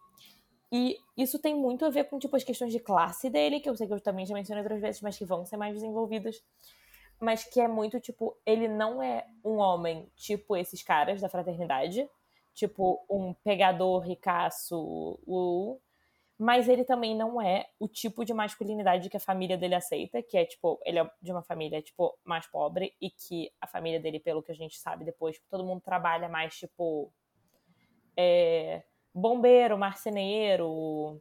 [0.70, 3.76] E isso tem muito a ver com, tipo, as questões de classe dele, que eu
[3.76, 6.42] sei que eu também já mencionei outras vezes, mas que vão ser mais desenvolvidas.
[7.20, 12.08] Mas que é muito, tipo, ele não é um homem tipo esses caras da fraternidade.
[12.54, 15.80] Tipo, um pegador ricaço, uh,
[16.38, 20.36] mas ele também não é o tipo de masculinidade que a família dele aceita, que
[20.36, 24.18] é, tipo, ele é de uma família, tipo, mais pobre e que a família dele,
[24.18, 27.12] pelo que a gente sabe depois, todo mundo trabalha mais, tipo,
[28.16, 28.82] é,
[29.14, 31.20] bombeiro, marceneiro,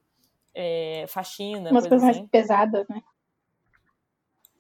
[0.54, 2.28] é, faxina, Umas coisa coisas mais assim.
[2.28, 3.02] pesadas, né?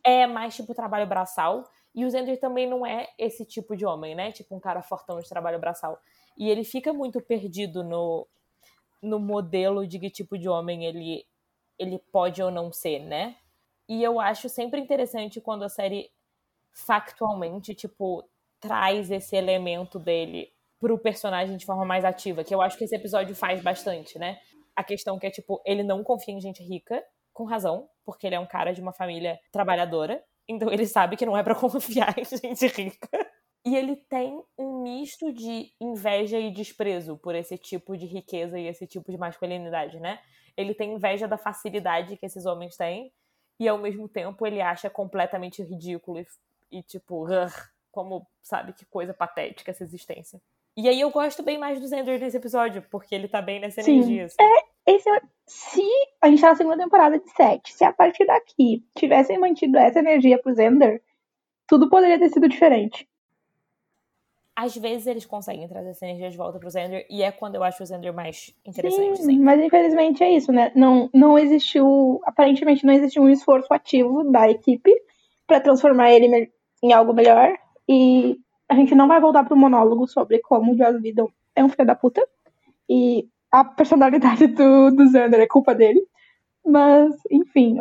[0.04, 1.64] É mais, tipo, trabalho braçal.
[1.94, 4.32] E o Zender também não é esse tipo de homem, né?
[4.32, 6.00] Tipo, um cara fortão de trabalho braçal.
[6.38, 8.28] E ele fica muito perdido no,
[9.02, 11.26] no modelo de que tipo de homem ele,
[11.80, 13.36] ele pode ou não ser, né?
[13.90, 16.10] E eu acho sempre interessante quando a série
[16.72, 18.24] factualmente, tipo,
[18.60, 22.96] traz esse elemento dele pro personagem de forma mais ativa, que eu acho que esse
[22.96, 24.40] episódio faz bastante, né?
[24.76, 28.36] A questão que é, tipo, ele não confia em gente rica, com razão, porque ele
[28.36, 32.16] é um cara de uma família trabalhadora, então ele sabe que não é pra confiar
[32.18, 33.31] em gente rica.
[33.63, 38.67] E ele tem um misto de inveja e desprezo por esse tipo de riqueza e
[38.67, 40.19] esse tipo de masculinidade, né?
[40.58, 43.12] Ele tem inveja da facilidade que esses homens têm
[43.60, 46.28] e ao mesmo tempo ele acha completamente ridículo e,
[46.71, 47.28] e tipo,
[47.91, 50.41] como, sabe, que coisa patética essa existência.
[50.76, 53.82] E aí eu gosto bem mais do Xander nesse episódio, porque ele tá bem nessa
[53.84, 53.97] Sim.
[53.97, 54.26] energia.
[54.26, 54.38] assim.
[54.88, 55.82] Esse é- se
[56.21, 60.00] a gente tá na segunda temporada de 7, se a partir daqui tivessem mantido essa
[60.00, 61.04] energia pro Zender,
[61.67, 63.08] tudo poderia ter sido diferente.
[64.56, 67.64] Às vezes eles conseguem trazer essa energia de volta pro Xander, e é quando eu
[67.64, 69.40] acho o Xander mais interessante, Sim, sim.
[69.40, 70.72] mas infelizmente é isso, né?
[70.76, 74.92] Não, não existiu, aparentemente não existiu um esforço ativo da equipe
[75.48, 76.52] pra transformar ele
[76.84, 77.58] em algo melhor.
[77.88, 78.38] E
[78.70, 81.86] a gente não vai voltar pro monólogo sobre como o Joss Whedon é um filho
[81.86, 82.26] da puta.
[82.90, 86.06] E a personalidade do, do Xander é culpa dele.
[86.66, 87.78] Mas, enfim,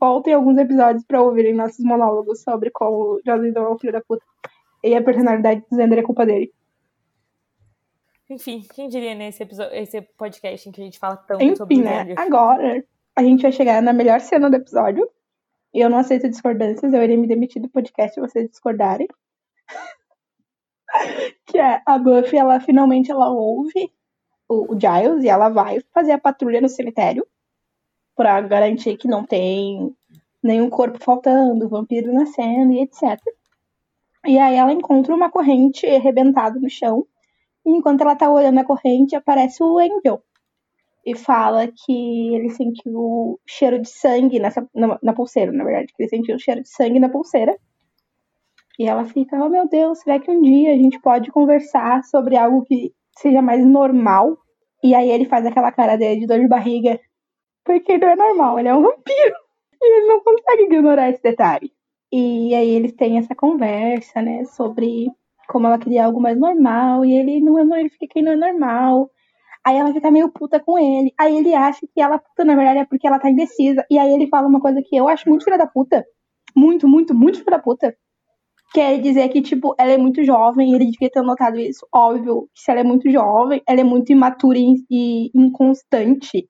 [0.00, 3.92] voltem alguns episódios pra ouvirem nossos monólogos sobre como o Joss Whedon é um filho
[3.92, 4.24] da puta.
[4.88, 6.50] E a personalidade do Xander é culpa dele.
[8.30, 11.82] Enfim, quem diria nesse episódio, esse podcast em que a gente fala tanto sobre Enfim,
[11.82, 11.98] o né?
[11.98, 12.18] Xander?
[12.18, 15.06] Agora a gente vai chegar na melhor cena do episódio.
[15.74, 19.06] Eu não aceito discordâncias, eu irei me demitir do podcast se vocês discordarem.
[21.46, 23.92] que é a Buffy, ela finalmente ela ouve
[24.48, 27.26] o, o Giles e ela vai fazer a patrulha no cemitério
[28.16, 29.94] pra garantir que não tem
[30.42, 33.20] nenhum corpo faltando, vampiro nascendo e etc.
[34.28, 37.06] E aí ela encontra uma corrente arrebentada no chão.
[37.64, 40.22] E enquanto ela tá olhando a corrente, aparece o Angel
[41.06, 46.02] e fala que ele sentiu cheiro de sangue nessa, na, na pulseira, na verdade, que
[46.02, 47.58] ele sentiu cheiro de sangue na pulseira.
[48.78, 52.36] E ela fica, oh meu Deus, será que um dia a gente pode conversar sobre
[52.36, 54.36] algo que seja mais normal?
[54.84, 57.00] E aí ele faz aquela cara dele de dor de barriga.
[57.64, 59.34] Porque não é normal, ele é um vampiro.
[59.80, 61.72] E ele não consegue ignorar esse detalhe.
[62.12, 65.08] E aí eles têm essa conversa, né, sobre
[65.48, 68.36] como ela queria algo mais normal, e ele não é ele fica que não é
[68.36, 69.10] normal.
[69.66, 71.12] Aí ela fica meio puta com ele.
[71.18, 73.84] Aí ele acha que ela puta, na verdade, é porque ela tá indecisa.
[73.90, 76.04] E aí ele fala uma coisa que eu acho muito filha da puta.
[76.56, 77.94] Muito, muito, muito filha da puta.
[78.72, 81.86] Quer dizer que, tipo, ela é muito jovem, ele devia ter notado isso.
[81.94, 86.48] Óbvio que se ela é muito jovem, ela é muito imatura e inconstante.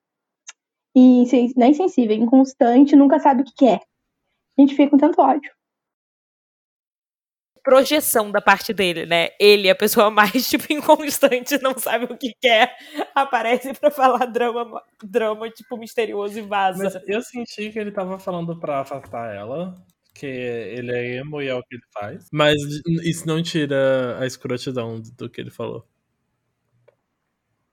[0.95, 1.23] E
[1.57, 3.79] é insensível, é inconstante, nunca sabe o que quer.
[4.59, 5.51] A gente fica com tanto ódio
[7.69, 9.29] projeção da parte dele, né?
[9.39, 12.75] Ele, a pessoa mais, tipo, inconstante, não sabe o que quer,
[13.13, 16.83] aparece para falar drama, drama, tipo, misterioso e vaza.
[16.83, 19.75] Mas eu senti que ele tava falando pra afastar ela,
[20.15, 22.27] que ele é emo e é o que ele faz.
[22.31, 22.55] Mas
[23.03, 25.85] isso não tira a escrotidão do que ele falou.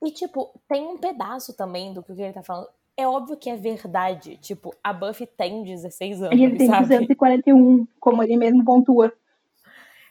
[0.05, 2.68] E, tipo, tem um pedaço também do que ele tá falando.
[2.96, 4.38] É óbvio que é verdade.
[4.38, 6.40] Tipo, a Buffy tem 16 anos.
[6.40, 6.88] Ele tem sabe?
[6.88, 9.12] 241, como ele mesmo pontua.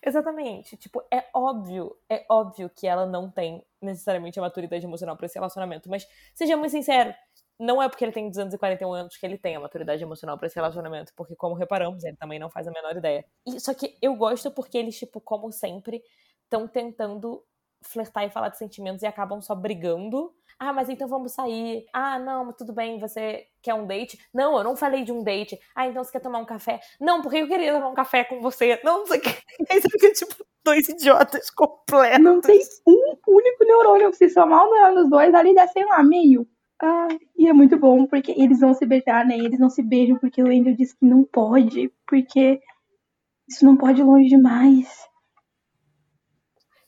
[0.05, 0.77] Exatamente.
[0.77, 5.35] Tipo, é óbvio, é óbvio que ela não tem necessariamente a maturidade emocional para esse
[5.35, 5.89] relacionamento.
[5.89, 7.11] Mas, seja muito sincero,
[7.59, 10.55] não é porque ele tem 241 anos que ele tem a maturidade emocional para esse
[10.55, 11.11] relacionamento.
[11.15, 13.25] Porque, como reparamos, ele também não faz a menor ideia.
[13.47, 16.03] E, só que eu gosto porque eles, tipo, como sempre,
[16.43, 17.43] estão tentando
[17.81, 21.85] flertar e falar de sentimentos e acabam só brigando ah, mas então vamos sair.
[21.93, 24.17] Ah, não, tudo bem, você quer um date?
[24.33, 25.59] Não, eu não falei de um date.
[25.75, 26.79] Ah, então você quer tomar um café?
[26.99, 28.79] Não, porque eu queria tomar um café com você.
[28.83, 29.29] Não, não sei o que.
[29.69, 32.23] Aí você fica tipo dois idiotas completos.
[32.23, 34.13] Não tem um único neurônio.
[34.13, 36.47] Se somar o dos dois, ali dá, sei lá, meio.
[36.81, 39.37] Ah, e é muito bom, porque eles vão se beijar, né?
[39.37, 42.59] Eles não se beijam porque o Angel disse que não pode, porque
[43.47, 45.05] isso não pode ir longe demais.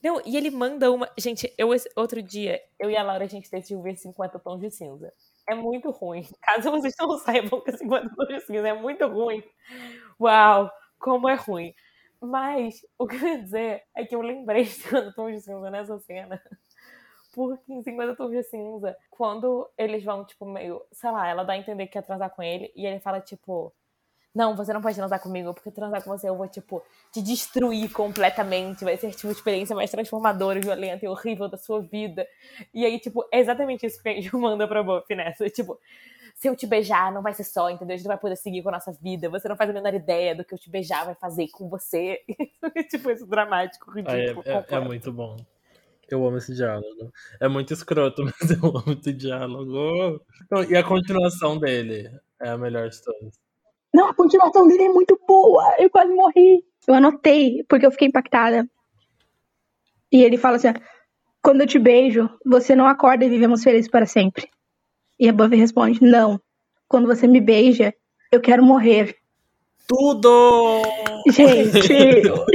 [0.08, 1.10] Não, e ele manda uma.
[1.18, 1.68] Gente, eu
[1.98, 5.12] outro dia, eu e a Laura, a gente decidiu ver 50 tons de cinza.
[5.50, 6.26] É muito ruim.
[6.42, 9.44] Caso vocês não saibam que 50 tons de cinza é muito ruim.
[10.20, 11.74] Uau, como é ruim.
[12.22, 15.70] Mas o que eu ia dizer é que eu lembrei de 50 tons de cinza
[15.70, 16.42] nessa cena.
[17.34, 21.54] Porque em 50 tons de cinza, quando eles vão, tipo, meio, sei lá, ela dá
[21.54, 23.74] a entender que quer transar com ele, e ele fala, tipo,
[24.38, 27.92] não, você não pode transar comigo, porque transar com você eu vou, tipo, te destruir
[27.92, 28.84] completamente.
[28.84, 32.28] Vai ser, tipo, a experiência mais transformadora, violenta e horrível da sua vida.
[32.72, 35.50] E aí, tipo, é exatamente isso que a gente manda pra Buffy nessa.
[35.50, 35.80] Tipo,
[36.36, 37.96] se eu te beijar, não vai ser só, entendeu?
[37.96, 39.28] A gente não vai poder seguir com a nossa vida.
[39.28, 42.22] Você não faz a menor ideia do que eu te beijar vai fazer com você.
[42.92, 44.44] tipo, isso dramático, ridículo.
[44.46, 45.36] é, é, é muito bom.
[46.08, 47.12] Eu amo esse diálogo.
[47.40, 50.22] É muito escroto, mas eu amo esse diálogo.
[50.70, 52.08] e a continuação dele
[52.40, 53.47] é a melhor de todas.
[53.94, 55.76] Não, a continuação dele é muito boa.
[55.80, 56.64] Eu quase morri.
[56.88, 58.68] Eu anotei, porque eu fiquei impactada.
[60.12, 60.74] E ele fala assim:
[61.42, 64.50] Quando eu te beijo, você não acorda e vivemos felizes para sempre.
[65.20, 66.40] E a Buffy responde: Não.
[66.88, 67.94] Quando você me beija,
[68.32, 69.16] eu quero morrer.
[69.88, 70.84] Tudo!
[71.28, 71.82] Gente!
[71.82, 72.46] gente!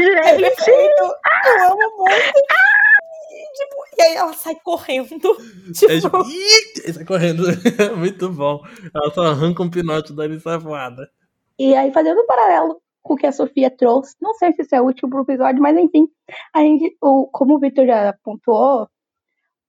[0.96, 1.06] Eu
[1.70, 2.42] amo muito!
[3.54, 5.08] Tipo, e aí ela sai correndo.
[5.72, 5.92] Tipo...
[5.92, 7.44] É, tipo, sai correndo.
[7.96, 8.62] muito bom.
[8.94, 11.08] Ela só arranca um pinote da sai voada.
[11.62, 14.74] E aí, fazendo um paralelo com o que a Sofia trouxe, não sei se isso
[14.74, 16.08] é útil pro episódio, mas enfim,
[16.52, 18.88] a gente, o, como o Victor já pontuou,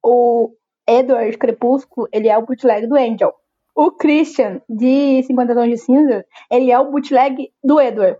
[0.03, 0.55] o
[0.87, 3.31] Edward Crepúsculo, ele é o bootleg do Angel.
[3.75, 8.17] O Christian, de 50 Tons de Cinza, ele é o bootleg do Edward.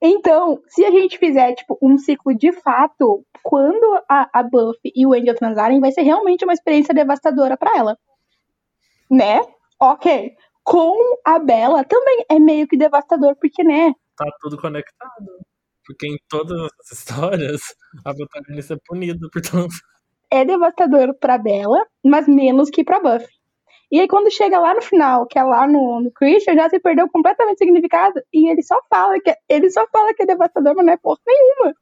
[0.00, 5.06] Então, se a gente fizer, tipo, um ciclo de fato, quando a, a Buffy e
[5.06, 7.98] o Angel transarem, vai ser realmente uma experiência devastadora para ela.
[9.10, 9.38] Né?
[9.78, 10.34] Ok
[10.70, 13.92] com a Bela também é meio que devastador, porque, né?
[14.16, 15.26] Tá tudo conectado.
[15.84, 17.60] Porque em todas as histórias,
[18.04, 19.74] a protagonista é punida, portanto.
[20.30, 23.26] É devastador pra Bela, mas menos que pra Buffy.
[23.90, 26.78] E aí, quando chega lá no final, que é lá no, no Christian, já se
[26.78, 28.22] perdeu completamente o significado.
[28.32, 31.18] E ele só fala que ele só fala que é devastador, mas não é porra
[31.26, 31.74] nenhuma.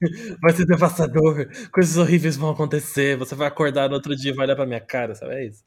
[0.42, 3.16] Vai ser devastador, coisas horríveis vão acontecer.
[3.18, 5.34] Você vai acordar no outro dia e vai olhar pra minha cara, sabe?
[5.34, 5.62] É isso.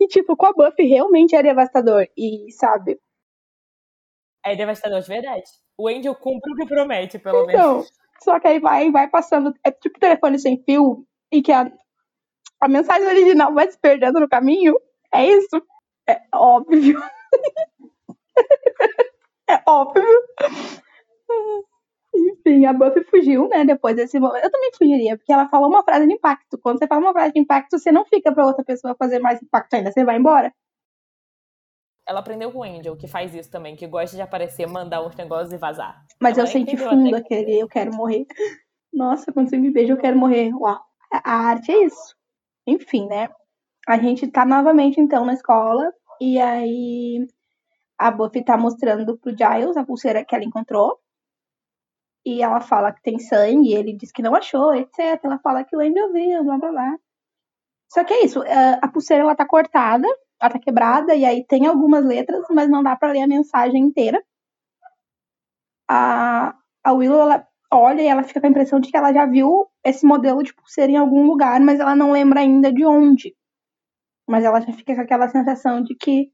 [0.00, 2.06] E, tipo, com a Buffy realmente é devastador.
[2.16, 2.98] E, sabe?
[4.44, 5.44] É devastador de verdade.
[5.78, 7.92] O Angel cumpre o que promete, pelo então, menos.
[8.22, 9.54] Só que aí vai, vai passando.
[9.64, 11.70] É tipo telefone sem fio e que a,
[12.60, 14.74] a mensagem original vai se perdendo no caminho.
[15.12, 15.62] É isso?
[16.08, 17.00] É óbvio.
[19.48, 20.04] é óbvio.
[22.14, 23.64] Enfim, a Buffy fugiu, né?
[23.64, 24.44] Depois desse momento.
[24.44, 26.58] Eu também fugiria, porque ela falou uma frase de impacto.
[26.58, 29.40] Quando você fala uma frase de impacto, você não fica pra outra pessoa fazer mais
[29.42, 30.52] impacto ainda, você vai embora.
[32.06, 35.14] ela aprendeu com o Angel, que faz isso também, que gosta de aparecer, mandar uns
[35.14, 36.04] negócios e vazar.
[36.20, 38.26] Mas Ela eu senti fundo que- aquele eu quero morrer.
[38.92, 40.52] Nossa, quando você me beija, eu quero morrer.
[40.52, 40.80] Uau.
[41.12, 42.16] A a arte é isso.
[42.66, 43.28] Enfim, né?
[43.88, 45.92] A gente tá novamente, então, na escola.
[46.20, 47.26] E aí
[47.96, 50.98] a Buffy tá mostrando pro Giles a pulseira que ela encontrou.
[52.24, 55.20] E ela fala que tem sangue, ele diz que não achou, etc.
[55.22, 56.96] Ela fala que o Angel viu, blá blá blá.
[57.92, 60.06] Só que é isso, eh, a pulseira ela tá cortada,
[60.40, 63.82] ela tá quebrada, e aí tem algumas letras, mas não dá pra ler a mensagem
[63.82, 64.22] inteira.
[65.88, 66.54] A,
[66.84, 69.66] a Willow, ela olha e ela fica com a impressão de que ela já viu
[69.84, 73.34] esse modelo de pulseira em algum lugar, mas ela não lembra ainda de onde.
[74.28, 76.30] Mas ela já fica com aquela sensação de que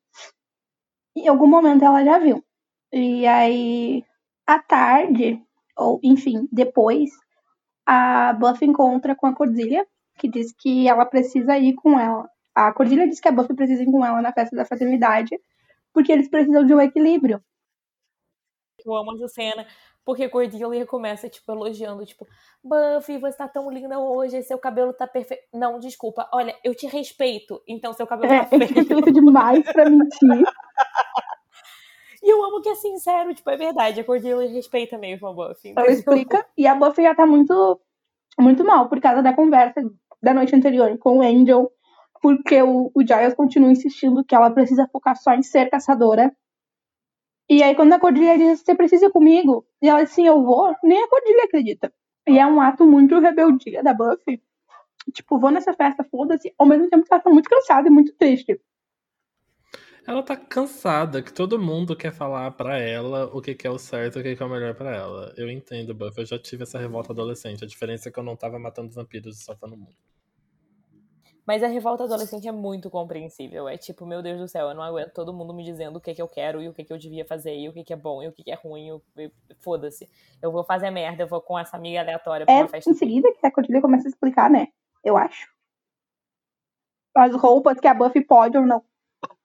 [1.16, 2.44] em algum momento ela já viu.
[2.92, 4.04] E aí,
[4.46, 5.42] à tarde,
[5.76, 7.10] ou enfim, depois,
[7.86, 9.86] a Buffy encontra com a Cordelia,
[10.18, 12.28] que diz que ela precisa ir com ela.
[12.54, 15.38] A Cordelia diz que a Buffy precisa ir com ela na festa da fraternidade,
[15.92, 17.40] porque eles precisam de um equilíbrio.
[18.84, 19.66] Eu amo essa cena,
[20.04, 22.26] porque Cordelia começa, tipo, elogiando, tipo,
[22.62, 25.42] Buffy, você tá tão linda hoje, seu cabelo tá perfeito.
[25.52, 28.74] Não, desculpa, olha, eu te respeito, então seu cabelo É, tá feio.
[28.74, 30.10] respeita demais pra mentir.
[32.22, 35.70] E eu amo que é sincero, tipo, é verdade, a Cordelia respeita mesmo a Buffy.
[35.70, 35.92] Entendeu?
[35.92, 36.46] explica.
[36.56, 37.80] E a Buffy já tá muito,
[38.38, 39.82] muito mal por causa da conversa
[40.22, 41.70] da noite anterior com o Angel.
[42.22, 46.34] Porque o, o Giles continua insistindo que ela precisa focar só em ser caçadora.
[47.48, 49.66] E aí, quando a Cordelia diz, você precisa ir comigo?
[49.80, 50.74] E ela diz, sim, eu vou.
[50.82, 51.92] Nem a Cordelia acredita.
[52.26, 54.42] E é um ato muito rebeldia da Buffy.
[55.12, 56.52] Tipo, vou nessa festa, foda-se.
[56.58, 58.60] Ao mesmo tempo ela tá muito cansada e muito triste.
[60.06, 63.78] Ela tá cansada que todo mundo quer falar pra ela o que, que é o
[63.78, 65.34] certo e o que, que é o melhor pra ela.
[65.36, 66.22] Eu entendo, Buffy.
[66.22, 67.64] Eu já tive essa revolta adolescente.
[67.64, 69.96] A diferença é que eu não tava matando vampiros e salvando o mundo.
[71.44, 73.68] Mas a revolta adolescente é muito compreensível.
[73.68, 76.14] É tipo, meu Deus do céu, eu não aguento todo mundo me dizendo o que,
[76.14, 77.96] que eu quero e o que, que eu devia fazer, e o que, que é
[77.96, 78.88] bom e o que, que é ruim.
[78.88, 79.02] eu-
[79.60, 80.08] Foda-se.
[80.42, 82.90] Eu vou fazer merda, eu vou com essa amiga aleatória pra É uma festa.
[82.90, 84.68] em seguida que a Cordelia começa a explicar, né?
[85.04, 85.48] Eu acho.
[87.16, 88.84] As roupas que a Buffy pode ou não.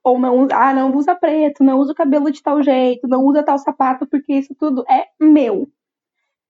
[0.04, 0.48] Ou não.
[0.52, 4.08] Ah, não usa preto, não usa o cabelo de tal jeito, não usa tal sapato,
[4.08, 5.68] porque isso tudo é meu.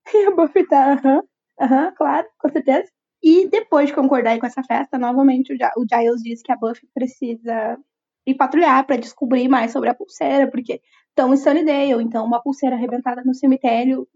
[0.14, 1.22] E a Buffy tá, aham,
[1.60, 2.88] aham, claro, com certeza.
[3.22, 6.56] E depois de concordar com essa festa, novamente o, Gi- o Giles diz que a
[6.56, 7.78] Buffy precisa
[8.26, 12.76] ir patrulhar pra descobrir mais sobre a pulseira, porque estão em Sunnydale, então uma pulseira
[12.76, 14.08] arrebentada no cemitério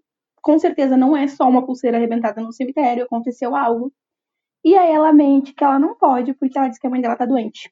[0.43, 3.93] com certeza não é só uma pulseira arrebentada no cemitério, aconteceu algo.
[4.65, 7.17] E aí ela mente que ela não pode, porque ela diz que a mãe dela
[7.17, 7.71] tá doente.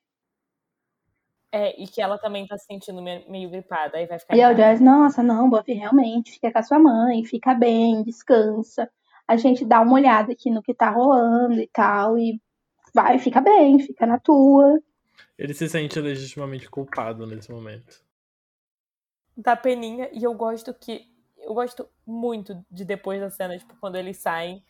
[1.57, 4.35] É, e que ela também tá se sentindo me- meio gripada, aí vai ficar.
[4.37, 4.41] E.
[4.57, 8.91] Giles, nossa, não, Buffy, realmente, fica com a sua mãe, fica bem, descansa.
[9.29, 12.41] A gente dá uma olhada aqui no que tá rolando e tal, e
[12.93, 14.81] vai, fica bem, fica na tua.
[15.39, 18.03] Ele se sente legitimamente culpado nesse momento.
[19.37, 21.07] Dá peninha, e eu gosto que.
[21.39, 24.61] Eu gosto muito de depois da cena, tipo, quando eles saem.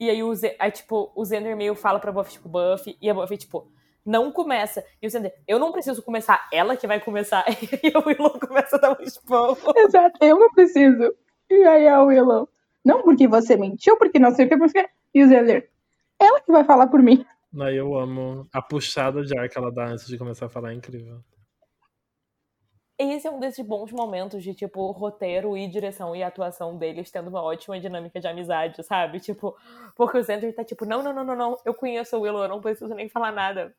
[0.00, 3.08] E aí, o, Ze- aí, tipo, o Zender meio fala pra Buffy, tipo, Buffy, e
[3.08, 3.70] a Buffy, tipo,
[4.04, 4.84] não começa.
[5.00, 7.44] E o Zender, eu não preciso começar, ela que vai começar.
[7.82, 9.58] E o Willow começa a dar um esporro.
[9.76, 11.14] Exato, eu não preciso.
[11.50, 12.48] E aí a Willow,
[12.84, 14.88] não porque você mentiu, porque não sei o que, porque...
[15.14, 15.70] E o Zeller,
[16.18, 17.24] ela que vai falar por mim.
[17.52, 20.72] Daí eu amo a puxada de ar que ela dá antes de começar a falar,
[20.72, 21.20] é incrível.
[22.98, 27.28] Esse é um desses bons momentos de, tipo, roteiro e direção e atuação deles tendo
[27.28, 29.18] uma ótima dinâmica de amizade, sabe?
[29.18, 29.56] Tipo,
[29.96, 32.48] porque o Zender tá tipo, não, não, não, não, não, eu conheço o Willow, eu
[32.48, 33.74] não preciso nem falar nada.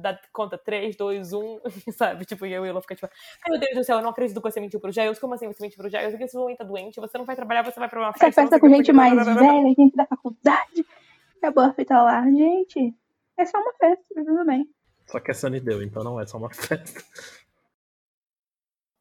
[0.00, 1.60] Dá conta 3, 2, 1,
[1.92, 2.24] sabe?
[2.24, 3.08] Tipo, e a Willow fica tipo,
[3.44, 5.18] ai meu Deus do céu, eu não acredito que você mentiu pro Giles.
[5.18, 6.14] Como assim você mentiu pro Giles?
[6.20, 8.42] Esse homem tá doente, você não vai trabalhar, você vai pra uma Essa festa.
[8.42, 10.86] não festa com gente porque- mais velha, gente da faculdade.
[11.42, 12.94] E a Buffy tá lá, gente,
[13.36, 14.68] é só uma festa, mas tudo bem.
[15.06, 17.02] Só que é Sunnydale, então não é só uma festa.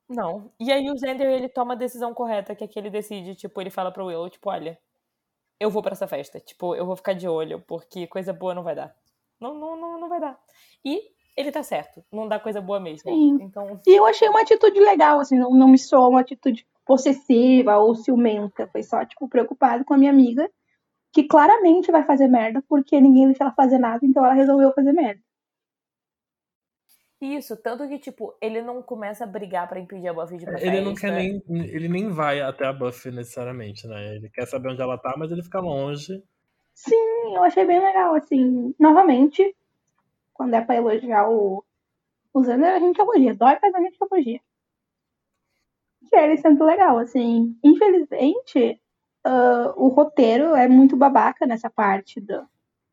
[0.09, 0.51] Não.
[0.59, 3.59] E aí o Zender, ele toma a decisão correta, que é que ele decide, tipo,
[3.59, 4.79] ele fala pro Willow, tipo, olha,
[5.59, 6.39] eu vou pra essa festa.
[6.39, 8.95] Tipo, eu vou ficar de olho, porque coisa boa não vai dar.
[9.39, 10.37] Não, não, não, não vai dar.
[10.83, 11.01] E
[11.35, 13.11] ele tá certo, não dá coisa boa mesmo.
[13.11, 13.37] Sim.
[13.41, 17.77] Então, E eu achei uma atitude legal, assim, não, não me soou uma atitude possessiva
[17.77, 18.67] ou ciumenta.
[18.67, 20.49] Foi só, tipo, preocupado com a minha amiga,
[21.13, 24.93] que claramente vai fazer merda, porque ninguém deixa ela fazer nada, então ela resolveu fazer
[24.93, 25.21] merda.
[27.21, 30.47] isso, tanto que, tipo, ele não começa a brigar pra impedir a Buffy de ir
[30.47, 31.43] pra Ele não quer nem.
[31.49, 34.15] Ele nem vai até a Buffy necessariamente, né?
[34.15, 36.13] Ele quer saber onde ela tá, mas ele fica longe.
[36.77, 38.73] Sim, eu achei bem legal, assim.
[38.79, 39.55] Novamente,
[40.31, 41.65] quando é pra elogiar o,
[42.31, 43.33] o Xander, a gente elogia.
[43.33, 44.39] Dói, mas a gente elogia.
[46.07, 47.57] Que ele sendo legal, assim.
[47.63, 48.79] Infelizmente,
[49.23, 52.47] ah, o roteiro é muito babaca nessa parte do,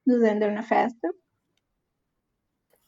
[0.06, 1.14] do Xander na festa.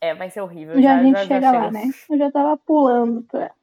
[0.01, 0.81] É, vai ser horrível.
[0.81, 1.91] Já, já a gente já, chega já lá, né?
[2.09, 3.55] Eu já tava pulando pra.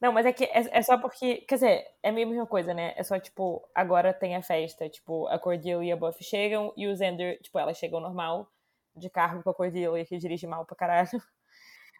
[0.00, 1.38] Não, mas é que é, é, só porque.
[1.42, 2.94] Quer dizer, é a mesma coisa, né?
[2.96, 4.88] É só, tipo, agora tem a festa.
[4.88, 8.50] Tipo, a Cordelia e a Buffy chegam e o Xander, tipo, elas chegam normal,
[8.96, 11.10] de carro com a Cordelia, que dirige mal pra caralho.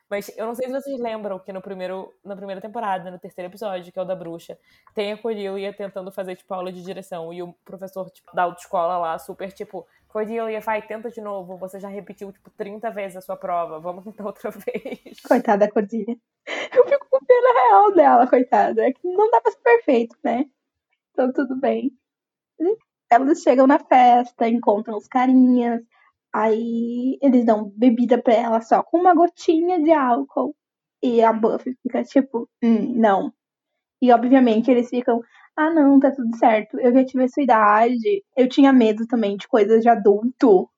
[0.08, 3.48] Mas eu não sei se vocês lembram que no primeiro, na primeira temporada, no terceiro
[3.48, 4.58] episódio, que é o da bruxa,
[4.92, 7.32] tem a Cordelia tentando fazer, tipo, aula de direção.
[7.32, 11.56] E o professor, tipo, da autoescola lá, super, tipo, Cordelia, vai, tenta de novo.
[11.58, 13.78] Você já repetiu, tipo, 30 vezes a sua prova.
[13.78, 15.20] Vamos tentar outra vez.
[15.26, 16.16] Coitada da Cordelia.
[16.74, 18.84] Eu fico com pena real dela, coitada.
[18.86, 20.44] É que não dá pra ser perfeito, né?
[21.12, 21.92] Então tudo bem.
[23.10, 25.80] Elas chegam na festa, encontram os carinhas.
[26.32, 30.54] Aí eles dão bebida pra ela só com uma gotinha de álcool.
[31.02, 33.32] E a Buffy fica tipo, hum, não.
[34.02, 35.20] E obviamente eles ficam,
[35.60, 36.80] ah não, tá tudo certo.
[36.80, 38.24] Eu já tive a sua idade.
[38.34, 40.68] Eu tinha medo também de coisas de adulto.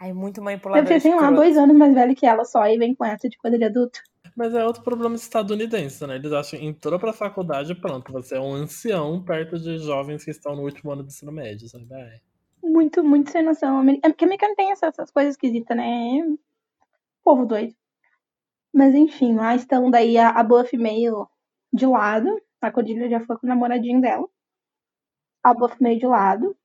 [0.00, 0.82] Ai, muito manipulador.
[0.82, 3.28] Eu fiquei, sei lá, dois anos mais velho que ela só e vem com essa
[3.28, 4.00] de coisa de adulto.
[4.36, 6.16] Mas é outro problema estadunidense, né?
[6.16, 10.32] Eles acham que entrou pra faculdade pronto, você é um ancião perto de jovens que
[10.32, 11.86] estão no último ano do ensino médio, sabe?
[11.94, 12.20] Ai.
[12.60, 13.88] Muito, muito sem noção.
[14.02, 15.84] É porque americano tem essas, essas coisas esquisitas, né?
[17.22, 17.72] Povo doido.
[18.72, 21.28] Mas enfim, lá estão daí a, a Buffy meio
[21.72, 22.28] de lado.
[22.66, 24.26] A Cordelia já foi com o namoradinho dela.
[25.42, 26.56] A Buffy meio de lado.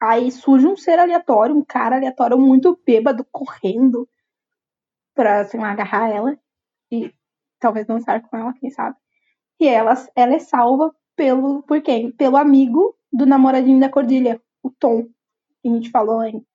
[0.00, 4.08] Aí surge um ser aleatório, um cara aleatório muito bêbado, correndo
[5.14, 6.38] pra, sei lá, agarrar ela.
[6.90, 7.14] E
[7.58, 8.96] talvez dançar com ela, quem sabe.
[9.60, 12.10] E ela, ela é salva pelo, por quem?
[12.12, 15.04] Pelo amigo do namoradinho da Cordelia, o Tom,
[15.62, 16.48] que a gente falou antes.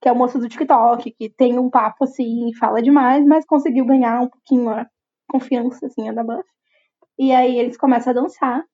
[0.00, 3.84] Que é o moço do TikTok, que tem um papo assim, fala demais, mas conseguiu
[3.84, 4.88] ganhar um pouquinho a
[5.28, 6.59] confiança assim, da Buffy.
[7.20, 8.64] E aí eles começam a dançar.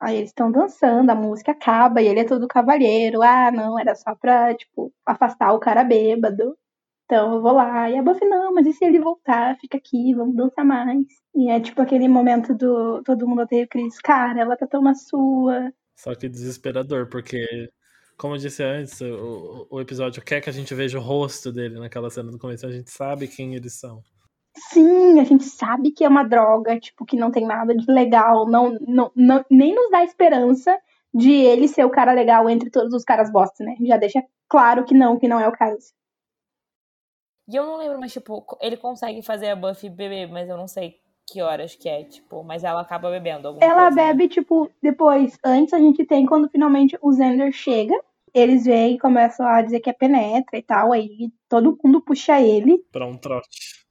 [0.00, 3.20] Aí eles estão dançando, a música acaba e ele é todo cavalheiro.
[3.20, 6.56] Ah, não, era só pra, tipo, afastar o cara bêbado.
[7.04, 7.90] Então eu vou lá.
[7.90, 9.58] E a Buffy, não, mas e se ele voltar?
[9.58, 11.04] Fica aqui, vamos dançar mais.
[11.34, 13.98] E é tipo aquele momento do todo mundo odeia o Chris.
[13.98, 15.72] Cara, ela tá tão na sua.
[15.96, 17.72] Só que desesperador, porque,
[18.16, 21.76] como eu disse antes, o, o episódio quer que a gente veja o rosto dele
[21.80, 24.00] naquela cena do começo, a gente sabe quem eles são.
[24.56, 28.46] Sim, a gente sabe que é uma droga, tipo, que não tem nada de legal,
[28.46, 30.78] não, não, não, nem nos dá esperança
[31.12, 33.76] de ele ser o cara legal entre todos os caras bosta, né?
[33.82, 35.92] Já deixa claro que não, que não é o caso.
[37.48, 40.66] E eu não lembro, mas, tipo, ele consegue fazer a Buffy beber, mas eu não
[40.66, 40.96] sei
[41.26, 44.12] que horas que é, tipo, mas ela acaba bebendo alguma Ela coisa, né?
[44.14, 45.38] bebe, tipo, depois.
[45.44, 47.94] Antes a gente tem quando finalmente o Xander chega.
[48.32, 50.92] Eles vêm e começam a dizer que é penetra e tal.
[50.92, 52.78] Aí todo mundo puxa ele.
[52.90, 53.83] Pra um trote.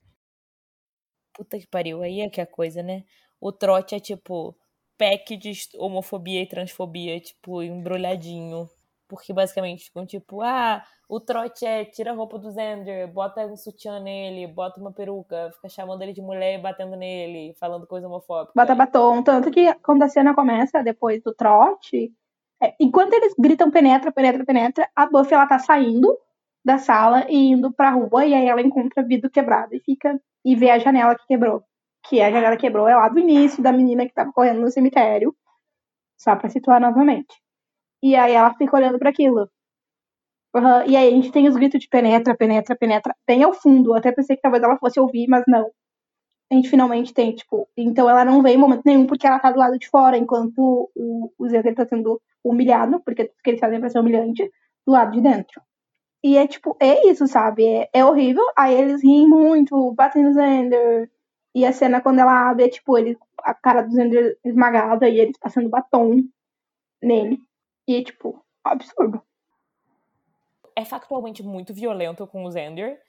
[1.33, 3.03] Puta que pariu, aí é que é a coisa, né?
[3.41, 4.55] O trote é tipo
[4.97, 8.69] pack de homofobia e transfobia, tipo, embrulhadinho.
[9.07, 13.55] Porque basicamente ficam tipo, ah, o trote é tira a roupa do Xander, bota um
[13.55, 18.07] sutiã nele, bota uma peruca, fica chamando ele de mulher e batendo nele, falando coisa
[18.07, 18.53] homofóbica.
[18.55, 19.21] Bota batom.
[19.21, 22.11] Tanto que quando a cena começa, depois do trote,
[22.61, 26.17] é, enquanto eles gritam penetra, penetra, penetra, a Buffy ela tá saindo
[26.63, 30.19] da sala e indo pra rua, e aí ela encontra vidro quebrado e fica.
[30.45, 31.63] e vê a janela que quebrou.
[32.07, 35.35] Que a janela quebrou é lá do início da menina que tava correndo no cemitério.
[36.17, 37.35] Só pra situar novamente.
[38.03, 39.49] E aí ela fica olhando para aquilo.
[40.55, 40.85] Uhum.
[40.87, 43.93] E aí a gente tem os gritos de penetra, penetra, penetra, bem ao fundo.
[43.93, 45.71] Até pensei que talvez ela fosse ouvir, mas não.
[46.51, 47.67] A gente finalmente tem, tipo.
[47.77, 50.91] Então ela não vem em momento nenhum porque ela tá do lado de fora, enquanto
[50.95, 54.51] o, o Xander tá sendo humilhado, porque tudo que eles fazem pra ser humilhante,
[54.85, 55.61] do lado de dentro.
[56.23, 57.65] E é tipo, é isso, sabe?
[57.65, 58.43] É, é horrível.
[58.55, 61.11] Aí eles riem muito, batem no Xander.
[61.53, 65.19] E a cena quando ela abre é tipo, ele, a cara do Xander esmagada e
[65.19, 66.23] eles passando batom
[67.01, 67.39] nele.
[67.87, 69.21] E é tipo, absurdo.
[70.75, 72.99] É factualmente muito violento com o Xander.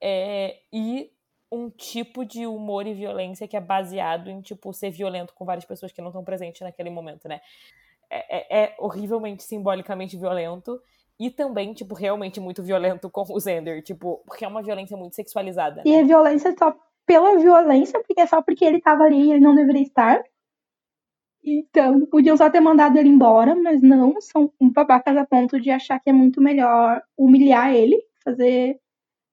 [0.00, 1.10] É, e
[1.50, 5.64] um tipo de humor e violência que é baseado em, tipo, ser violento com várias
[5.64, 7.40] pessoas que não estão presentes naquele momento, né?
[8.10, 10.80] É, é, é horrivelmente, simbolicamente violento.
[11.18, 13.82] E também, tipo, realmente muito violento com o Xander.
[13.82, 15.76] Tipo, porque é uma violência muito sexualizada.
[15.76, 15.82] Né?
[15.86, 16.74] E é violência só
[17.06, 20.22] pela violência, porque é só porque ele tava ali e ele não deveria estar.
[21.46, 25.70] Então, podiam só ter mandado ele embora, mas não, são um babacas a ponto de
[25.70, 28.80] achar que é muito melhor humilhar ele, fazer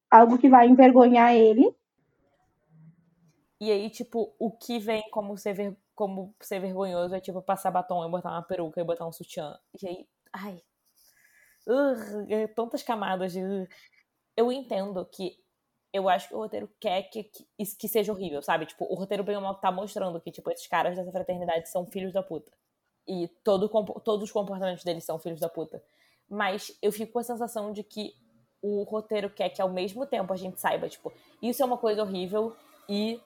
[0.09, 1.73] algo que vai envergonhar ele.
[3.61, 5.77] E aí, tipo, o que vem como ser, ver...
[5.95, 9.57] como ser vergonhoso é, tipo, passar batom e botar uma peruca e botar um sutiã.
[9.81, 10.61] E aí, ai.
[11.67, 13.41] Uh, tantas camadas de.
[13.41, 13.67] Uh.
[14.35, 15.35] Eu entendo que
[15.93, 17.45] eu acho que o roteiro quer que, que,
[17.77, 18.65] que seja horrível, sabe?
[18.65, 21.85] Tipo, o roteiro bem ou mal tá mostrando que, tipo, esses caras dessa fraternidade são
[21.85, 22.51] filhos da puta.
[23.07, 23.67] E todo,
[23.99, 25.83] todos os comportamentos deles são filhos da puta.
[26.29, 28.13] Mas eu fico com a sensação de que
[28.61, 32.03] o roteiro quer que ao mesmo tempo a gente saiba, tipo, isso é uma coisa
[32.03, 32.55] horrível
[32.87, 33.19] e.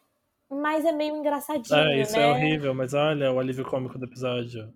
[0.49, 1.75] Mas é meio engraçadinho.
[1.75, 2.23] É, isso né?
[2.23, 4.71] é horrível, mas olha o alívio cômico do episódio.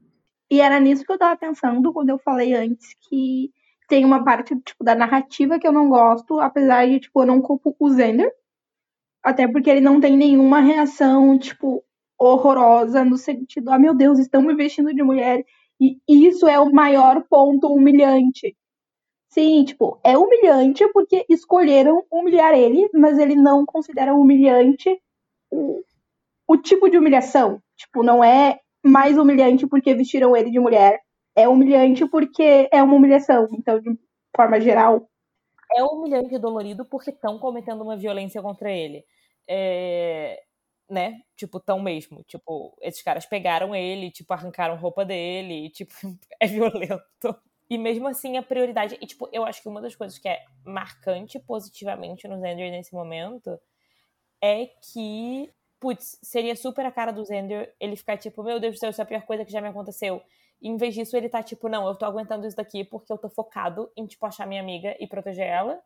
[0.50, 3.52] E era nisso que eu tava pensando quando eu falei antes que
[3.88, 7.42] tem uma parte, tipo, da narrativa que eu não gosto, apesar de, tipo, eu não
[7.42, 8.32] culpo o Zender.
[9.24, 11.84] Até porque ele não tem nenhuma reação, tipo,
[12.18, 15.46] horrorosa, no sentido, ah, meu Deus, estão me vestindo de mulher.
[15.80, 18.56] E isso é o maior ponto humilhante.
[19.30, 25.00] Sim, tipo, é humilhante porque escolheram humilhar ele, mas ele não considera humilhante
[25.52, 25.82] o,
[26.48, 27.62] o tipo de humilhação.
[27.78, 31.00] Tipo, não é mais humilhante porque vestiram ele de mulher.
[31.36, 33.48] É humilhante porque é uma humilhação.
[33.54, 33.98] Então, de
[34.36, 35.10] forma geral.
[35.76, 39.04] É humilhante e dolorido porque estão cometendo uma violência contra ele.
[39.48, 40.42] É...
[40.90, 41.22] Né?
[41.36, 42.24] Tipo, tão mesmo.
[42.24, 45.94] Tipo, esses caras pegaram ele, tipo, arrancaram roupa dele, e, tipo,
[46.40, 47.36] é violento.
[47.70, 48.98] E mesmo assim, a prioridade.
[49.00, 52.94] E, tipo, eu acho que uma das coisas que é marcante positivamente no Zender nesse
[52.94, 53.60] momento
[54.42, 58.80] é que, putz, seria super a cara do Zender ele ficar tipo, meu Deus do
[58.80, 60.22] céu, isso é a pior coisa que já me aconteceu.
[60.62, 63.18] E em vez disso, ele tá tipo, não, eu tô aguentando isso daqui porque eu
[63.18, 65.80] tô focado em, tipo, achar minha amiga e proteger ela.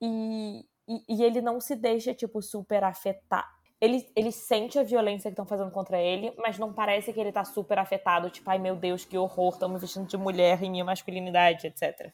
[0.00, 3.48] E, e, e ele não se deixa, tipo, super afetar.
[3.80, 7.32] Ele, ele sente a violência que estão fazendo contra ele, mas não parece que ele
[7.32, 10.70] tá super afetado, tipo, ai meu Deus, que horror, estão me vestindo de mulher em
[10.70, 12.12] minha masculinidade, etc.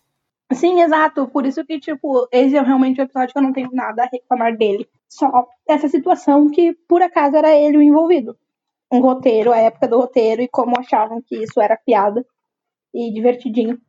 [0.52, 1.28] Sim, exato.
[1.28, 4.08] Por isso que, tipo, esse é realmente o episódio que eu não tenho nada a
[4.10, 4.88] reclamar dele.
[5.10, 8.38] Só essa situação que, por acaso, era ele o envolvido.
[8.90, 12.24] Um roteiro, a época do roteiro, e como achavam que isso era piada
[12.94, 13.80] e divertidinho.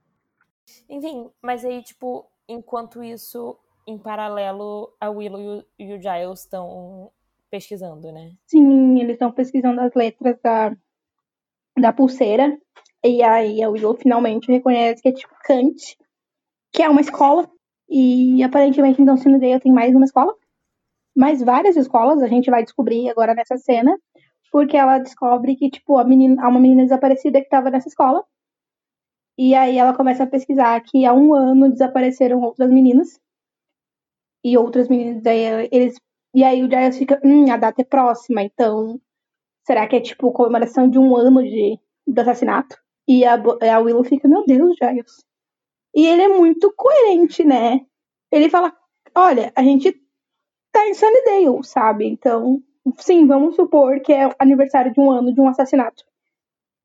[0.89, 3.55] Enfim, mas aí, tipo, enquanto isso,
[3.87, 7.11] em paralelo, a Willow e o Giles estão
[7.51, 8.31] pesquisando, né?
[8.47, 10.75] Sim, eles estão pesquisando as letras da,
[11.77, 12.57] da pulseira.
[13.03, 15.97] E aí a Willow finalmente reconhece que é tipo Kant,
[16.71, 17.47] que é uma escola.
[17.89, 20.33] E aparentemente então Sunnydale tem mais uma escola.
[21.15, 23.97] Mais várias escolas, a gente vai descobrir agora nessa cena.
[24.51, 28.23] Porque ela descobre que, tipo, a menina, há uma menina desaparecida que estava nessa escola.
[29.37, 33.19] E aí ela começa a pesquisar que há um ano desapareceram outras meninas.
[34.43, 35.97] E outras meninas, daí eles
[36.33, 38.99] e aí o Giles fica, hum, a data é próxima, então
[39.65, 42.77] será que é tipo comemoração de um ano de, do assassinato?
[43.07, 45.25] E a, a Willow fica, meu Deus, Giles.
[45.93, 47.81] E ele é muito coerente, né?
[48.31, 48.73] Ele fala,
[49.13, 50.00] olha, a gente
[50.71, 52.07] tá em Sunnydale, sabe?
[52.07, 52.61] Então,
[52.97, 56.03] sim, vamos supor que é aniversário de um ano de um assassinato.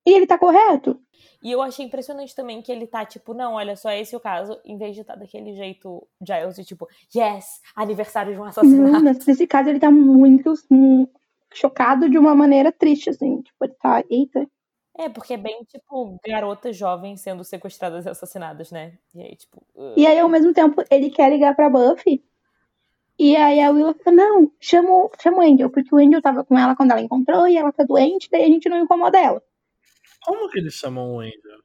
[0.07, 1.01] E ele tá correto.
[1.43, 4.21] E eu achei impressionante também que ele tá, tipo, não, olha só, esse é o
[4.21, 8.45] caso, em vez de estar tá daquele jeito Giles, de tipo, yes, aniversário de um
[8.45, 9.03] assassinato.
[9.27, 11.13] nesse caso ele tá muito, muito
[11.53, 14.47] chocado de uma maneira triste, assim, tipo, ele tá, eita.
[14.99, 18.99] É, porque é bem, tipo, garotas jovens sendo sequestradas e assassinadas, né?
[19.15, 19.63] E aí, tipo.
[19.75, 19.93] Uh...
[19.95, 22.25] E aí, ao mesmo tempo, ele quer ligar pra Buffy.
[23.19, 26.59] E aí a Willow fica, não, chama, chama o Angel, porque o Angel tava com
[26.59, 29.43] ela quando ela encontrou e ela tá doente, daí a gente não incomoda ela.
[30.25, 31.61] Como que eles chamam o Angel?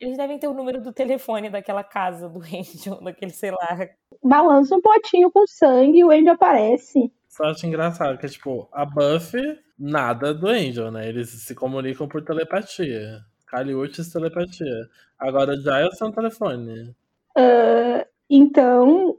[0.00, 3.88] Eles devem ter o número do telefone daquela casa do Angel, daquele, sei lá.
[4.22, 7.12] Balança um potinho com sangue e o Angel aparece.
[7.28, 11.08] Só acho engraçado que, tipo, a Buffy, nada do Angel, né?
[11.08, 13.20] Eles se comunicam por telepatia.
[13.46, 14.88] Caliutes, telepatia.
[15.18, 16.94] Agora Giles tem um telefone.
[17.36, 19.18] Uh, então.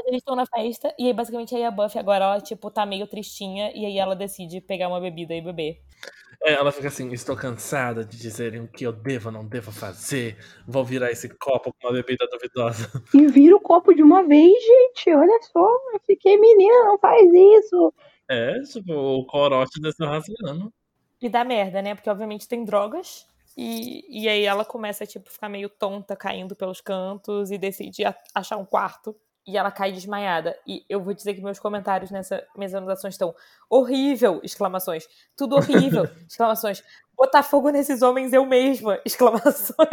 [0.00, 2.86] Mas eles estão na festa, e aí basicamente aí a Buffy agora, ela, tipo, tá
[2.86, 5.78] meio tristinha, e aí ela decide pegar uma bebida e beber.
[6.42, 9.70] É, ela fica assim, estou cansada de dizerem o que eu devo ou não devo
[9.70, 10.38] fazer.
[10.66, 12.90] Vou virar esse copo com uma bebida duvidosa.
[13.14, 15.10] E vira o copo de uma vez, gente.
[15.14, 17.92] Olha só, eu fiquei menina, não faz isso.
[18.26, 20.72] É, tipo, o corote desceu rasgando.
[21.20, 21.94] E dá merda, né?
[21.94, 23.26] Porque obviamente tem drogas.
[23.54, 28.02] E, e aí ela começa a, tipo, ficar meio tonta, caindo pelos cantos e decide
[28.34, 29.14] achar um quarto
[29.50, 30.56] e ela cai desmaiada.
[30.66, 33.34] E eu vou dizer que meus comentários nessa mesa anotações estão
[33.68, 34.40] horrível!
[34.44, 35.06] Exclamações.
[35.36, 36.04] Tudo horrível!
[36.28, 36.82] exclamações.
[37.16, 39.00] Botar fogo nesses homens eu mesma!
[39.04, 39.88] Exclamações.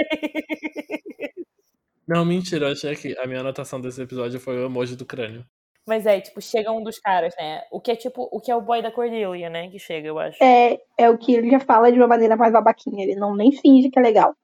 [2.08, 5.44] Não, mentira, eu achei que a minha anotação desse episódio foi o emoji do crânio.
[5.86, 7.64] Mas é, tipo, chega um dos caras, né?
[7.72, 9.70] O que é tipo, o que é o boy da Cordelia, né?
[9.70, 10.42] Que chega, eu acho.
[10.44, 13.04] É, é o que ele já fala de uma maneira mais babaquinha.
[13.04, 14.36] Ele não nem finge que é legal.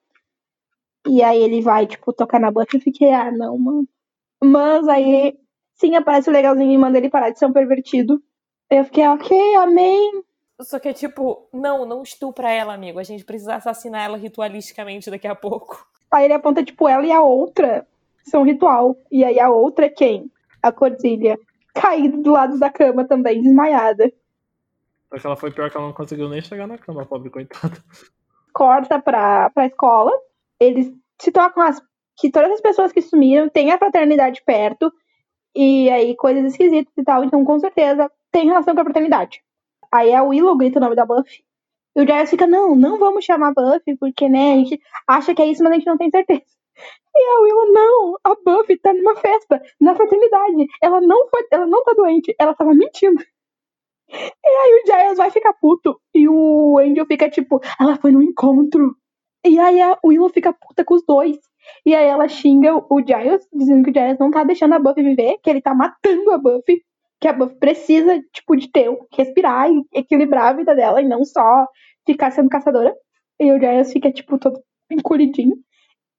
[1.05, 3.88] E aí ele vai, tipo, tocar na boca e fiquei, ah, não, mano.
[4.43, 5.39] Mas aí,
[5.75, 8.21] sim, aparece o legalzinho e manda ele parar de ser um pervertido.
[8.69, 10.23] Eu fiquei, ok, amém.
[10.61, 12.99] Só que é tipo, não, não estupra ela, amigo.
[12.99, 15.87] A gente precisa assassinar ela ritualisticamente daqui a pouco.
[16.11, 17.87] Aí ele aponta, tipo, ela e a outra
[18.25, 18.97] são ritual.
[19.09, 20.29] E aí a outra é quem?
[20.61, 21.37] A Cordilha.
[21.73, 24.11] Caída do lado da cama também, desmaiada.
[25.09, 27.77] Só que ela foi pior que ela não conseguiu nem chegar na cama, pobre coitada.
[28.53, 30.11] Corta pra, pra escola.
[30.59, 31.81] Eles se tocam as
[32.18, 34.91] que todas as pessoas que sumiram têm a fraternidade perto,
[35.55, 39.41] e aí coisas esquisitas e tal, então com certeza tem relação com a fraternidade.
[39.91, 41.43] Aí a Willow grita o nome da Buffy.
[41.95, 45.41] E o Giles fica, não, não vamos chamar Buffy, porque, né, a gente acha que
[45.41, 46.41] é isso, mas a gente não tem certeza.
[47.16, 50.68] E a Willow, não, a Buffy tá numa festa, na fraternidade.
[50.82, 53.24] Ela não foi, ela não tá doente, ela tava mentindo.
[54.09, 55.99] E aí o Giles vai ficar puto.
[56.14, 58.95] E o Angel fica tipo, ela foi no encontro.
[59.45, 61.38] E aí a Willow fica puta com os dois.
[61.86, 65.03] E aí ela xinga o Giles, dizendo que o Giles não tá deixando a Buffy
[65.03, 66.82] viver, que ele tá matando a Buffy
[67.24, 71.24] que a Buffy precisa, tipo, de ter, respirar e equilibrar a vida dela e não
[71.24, 71.66] só
[72.05, 72.93] ficar sendo caçadora.
[73.39, 74.61] E o Giles fica, tipo, todo
[74.91, 75.55] encolhidinho.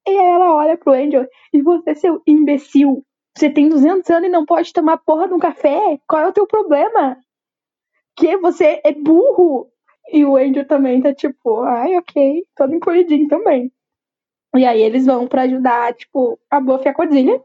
[0.08, 3.04] E aí ela olha pro Angel e você, seu imbecil,
[3.36, 5.98] você tem 200 anos e não pode tomar porra de um café?
[6.08, 7.18] Qual é o teu problema?
[8.16, 9.68] Que você é burro?
[10.10, 13.70] E o Angel também tá tipo, ai, ok, todo encolhidinho também.
[14.56, 17.42] E aí eles vão para ajudar, tipo, a Buffy e a Cordilha.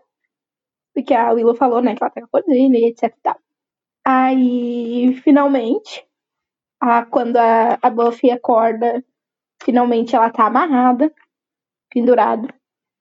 [0.93, 3.38] Porque a Willow falou, né, que ela tem a Cordilha e etc e tal.
[4.05, 6.05] Aí, finalmente,
[6.80, 9.03] a, quando a, a Buffy acorda,
[9.64, 11.14] finalmente ela tá amarrada,
[11.89, 12.47] pendurada,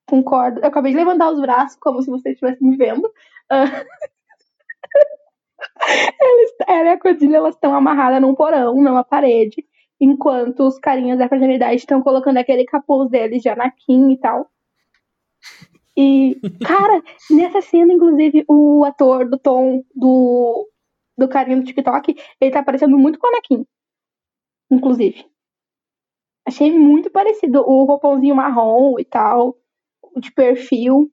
[0.09, 0.61] com corda.
[0.61, 3.11] Eu acabei de levantar os braços, como se você estivesse me vendo.
[3.51, 3.65] Uh...
[6.69, 9.67] ela e a Cordilha, elas estão amarradas num porão, numa parede,
[10.01, 14.51] enquanto os carinhas da fraternidade estão colocando aquele capuz deles de Anakin e tal.
[15.97, 20.69] E, cara, nessa cena, inclusive, o ator do tom do
[21.17, 23.67] do carinha do TikTok, ele tá parecendo muito com o Anakin.
[24.71, 25.27] Inclusive.
[26.47, 27.61] Achei muito parecido.
[27.61, 29.57] O roupãozinho marrom e tal,
[30.17, 31.11] de perfil.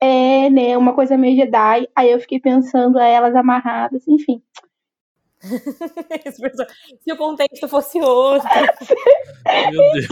[0.00, 1.86] É, né, uma coisa meio Jedi.
[1.94, 4.42] Aí eu fiquei pensando a elas amarradas, enfim.
[7.02, 8.48] Se o contexto fosse outro.
[9.70, 10.08] Meu Deus.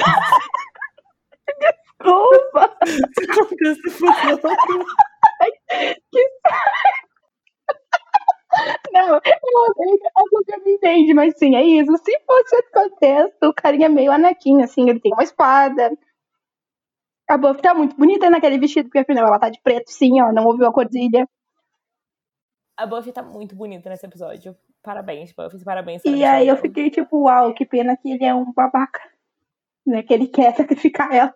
[1.99, 2.77] Desculpa!
[2.87, 4.87] Se o contexto fosse outro.
[6.13, 6.29] que
[8.93, 11.97] não, eu sei que a Luca me entende, mas sim, é isso.
[11.97, 15.91] Se fosse esse contexto, o carinha é meio Anakin, assim, ele tem uma espada.
[17.29, 20.33] A Buffy tá muito bonita naquele vestido, porque afinal ela tá de preto, sim, ela
[20.33, 21.27] não ouviu a cordilha.
[22.77, 24.57] A Buffy tá muito bonita nesse episódio.
[24.83, 26.05] Parabéns, Buffy, parabéns.
[26.05, 29.01] E aí eu fiquei tipo, uau, que pena que ele é um babaca.
[29.87, 31.35] Né, que ele quer sacrificar ela.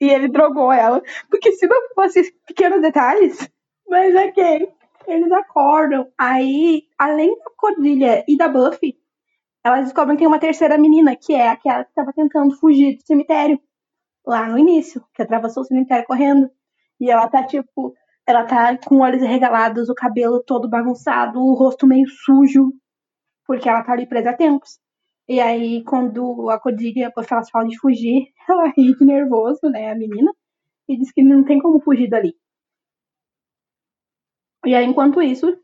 [0.00, 1.02] E ele drogou ela.
[1.28, 3.50] Porque se não fosse pequenos detalhes,
[3.88, 4.72] mas ok
[5.06, 6.10] eles acordam.
[6.16, 8.96] Aí, além da Cordilha e da Buffy,
[9.64, 13.06] elas descobrem que tem uma terceira menina, que é aquela que estava tentando fugir do
[13.06, 13.60] cemitério.
[14.26, 16.50] Lá no início, que atravessou o cemitério correndo.
[17.00, 17.94] E ela tá, tipo,
[18.26, 22.72] ela tá com olhos regalados, o cabelo todo bagunçado, o rosto meio sujo,
[23.46, 24.78] porque ela tá ali presa a tempos.
[25.28, 29.90] E aí, quando a Cordilha, quando elas falam de fugir, ela ri de nervoso, né,
[29.90, 30.32] a menina,
[30.88, 32.34] e diz que não tem como fugir dali.
[34.66, 35.56] E aí, enquanto isso,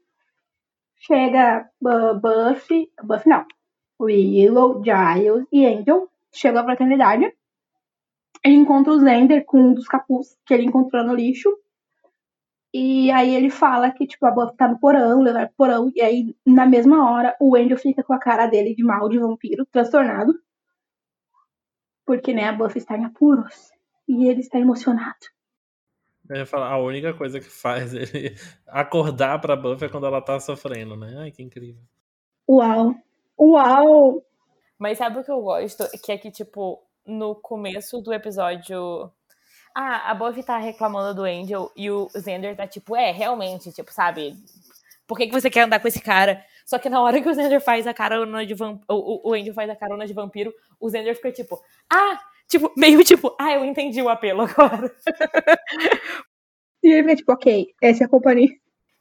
[0.96, 3.44] chega Buffy, Buffy não,
[4.00, 7.24] Willow, Giles e Angel, chegam à fraternidade.
[8.44, 11.48] Ele encontra o Zender com um dos capuz que ele encontrou no lixo.
[12.78, 15.90] E aí ele fala que, tipo, a Buffy tá no porão, levar pro porão.
[15.94, 19.18] E aí, na mesma hora, o Angel fica com a cara dele de mal de
[19.18, 20.38] vampiro, transtornado.
[22.04, 23.70] Porque, né, a Buffy está em apuros.
[24.06, 25.16] E ele está emocionado.
[26.28, 30.20] Eu ia falar, a única coisa que faz ele acordar pra Buffy é quando ela
[30.20, 31.14] tá sofrendo, né?
[31.16, 31.80] Ai, que incrível.
[32.46, 32.94] Uau!
[33.40, 34.22] Uau!
[34.78, 35.88] Mas sabe o que eu gosto?
[36.04, 39.10] Que é que, tipo, no começo do episódio.
[39.78, 43.92] Ah, a Buffy tá reclamando do Angel e o Xander tá tipo, é, realmente, tipo,
[43.92, 44.34] sabe?
[45.06, 46.42] Por que, que você quer andar com esse cara?
[46.64, 48.84] Só que na hora que o Xander faz a carona de vampiro.
[48.88, 51.60] O, o Angel faz a carona de vampiro, o Xander fica tipo,
[51.92, 52.18] ah,
[52.48, 54.94] Tipo, meio tipo, ah, eu entendi o apelo agora.
[56.82, 58.50] e ele fica tipo, ok, essa é a companhia.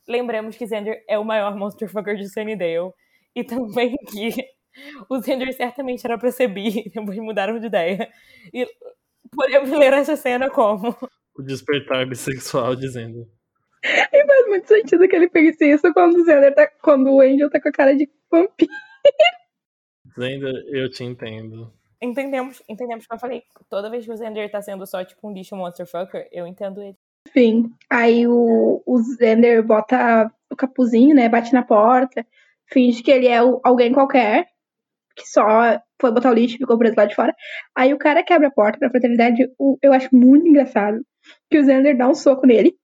[0.07, 2.91] Lembremos que Xander é o maior monsterfucker de Sunnydale.
[3.35, 4.29] E também que
[5.09, 8.11] o Xander certamente era pra ser bi, depois mudaram de ideia.
[8.51, 8.67] E
[9.35, 10.95] podemos ler essa cena como...
[11.37, 13.27] O despertar bissexual dizendo.
[13.83, 16.67] E faz muito sentido que ele pense isso quando o Xander tá...
[16.81, 18.71] Quando o Angel tá com a cara de vampiro.
[20.15, 21.73] Xander, eu te entendo.
[22.01, 23.43] Entendemos, entendemos o que eu falei.
[23.69, 26.97] Toda vez que o Zender tá sendo só tipo um lixo monsterfucker, eu entendo ele.
[27.27, 31.27] Enfim, aí o, o Zender bota o capuzinho, né?
[31.27, 32.25] Bate na porta,
[32.67, 34.47] finge que ele é o, alguém qualquer,
[35.15, 37.33] que só foi botar o lixo e ficou preso lá de fora.
[37.75, 39.47] Aí o cara quebra a porta da fraternidade.
[39.81, 40.99] Eu acho muito engraçado
[41.49, 42.75] que o Zender dá um soco nele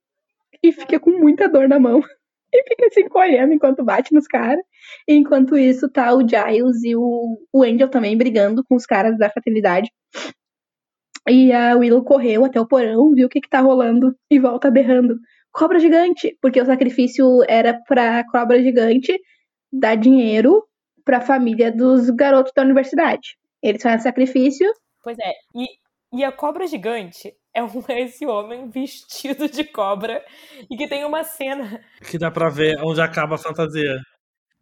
[0.64, 2.02] e fica com muita dor na mão.
[2.54, 4.62] E fica se encolhendo enquanto bate nos caras.
[5.08, 9.30] Enquanto isso, tá o Giles e o, o Angel também brigando com os caras da
[9.30, 9.90] fraternidade.
[11.30, 14.70] E a Willow correu até o porão, viu o que, que tá rolando e volta
[14.70, 15.18] berrando.
[15.50, 16.38] Cobra gigante!
[16.42, 19.18] Porque o sacrifício era pra cobra gigante
[19.72, 20.62] dar dinheiro
[21.04, 23.38] pra família dos garotos da universidade.
[23.62, 24.72] Eles fazem sacrifício.
[25.04, 25.68] Pois é, e,
[26.14, 30.24] e a cobra gigante é um, esse homem vestido de cobra
[30.70, 31.84] e que tem uma cena.
[32.10, 33.98] Que dá pra ver onde acaba a fantasia.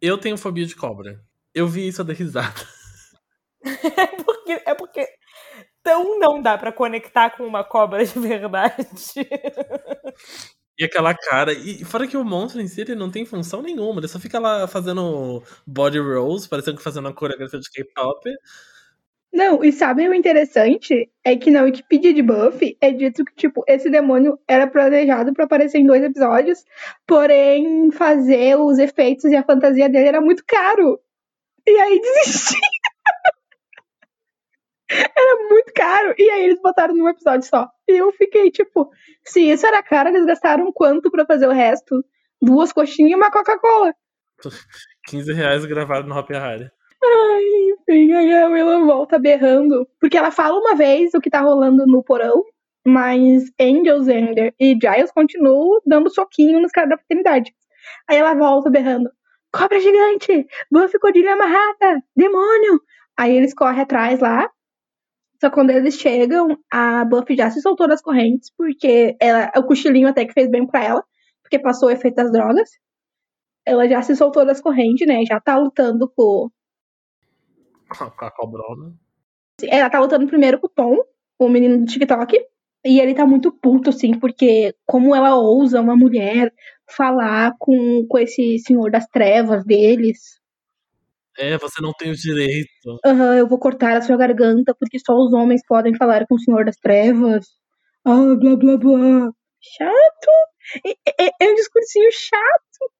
[0.00, 1.20] Eu tenho fobia de cobra.
[1.54, 2.54] Eu vi isso, eu dei risada.
[3.64, 5.06] é porque, é porque
[5.82, 8.86] tão não dá para conectar com uma cobra de verdade.
[10.80, 11.52] E aquela cara.
[11.52, 14.00] E fora que o monstro em si ele não tem função nenhuma.
[14.00, 18.30] Ele só fica lá fazendo body rolls, parecendo que fazendo uma coreografia de K-pop.
[19.30, 21.10] Não, e sabe o interessante?
[21.22, 25.44] É que na Wikipedia de Buffy é dito que, tipo, esse demônio era planejado para
[25.44, 26.64] aparecer em dois episódios,
[27.06, 30.98] porém fazer os efeitos e a fantasia dele era muito caro.
[31.66, 32.56] E aí desisti.
[34.90, 36.14] Era muito caro.
[36.18, 37.68] E aí eles botaram num episódio só.
[37.88, 38.90] E eu fiquei, tipo,
[39.24, 42.04] se isso era caro, eles gastaram quanto para fazer o resto?
[42.40, 43.94] Duas coxinhas e uma Coca-Cola.
[45.06, 46.70] 15 reais gravado no Hopi Hari.
[47.02, 49.88] Ai, enfim, aí a Willow volta berrando.
[49.98, 52.44] Porque ela fala uma vez o que tá rolando no porão,
[52.86, 57.54] mas Angel, Zender e Giles continuam dando soquinho nos caras da fraternidade.
[58.08, 59.10] Aí ela volta berrando:
[59.52, 60.46] Cobra gigante!
[60.70, 62.02] Buffy Cordilha amarrada!
[62.14, 62.80] Demônio!
[63.16, 64.50] Aí eles correm atrás lá.
[65.40, 69.64] Só que quando eles chegam, a Buffy já se soltou das correntes, porque ela, o
[69.64, 71.04] cochilinho até que fez bem pra ela,
[71.42, 72.68] porque passou o efeito das drogas.
[73.66, 75.24] Ela já se soltou das correntes, né?
[75.24, 76.50] Já tá lutando com,
[77.88, 78.94] com a cobrona.
[79.62, 80.96] Ela tá lutando primeiro com o Tom,
[81.38, 82.38] o menino do TikTok.
[82.84, 86.52] E ele tá muito puto, assim, porque como ela ousa uma mulher
[86.86, 90.39] falar com, com esse senhor das trevas deles.
[91.40, 92.68] É, você não tem o direito.
[93.04, 96.34] Aham, uhum, eu vou cortar a sua garganta porque só os homens podem falar com
[96.34, 97.46] o senhor das trevas.
[98.04, 99.32] Ah, blá blá blá.
[99.58, 100.30] Chato.
[100.84, 102.92] É, é, é um discursinho chato.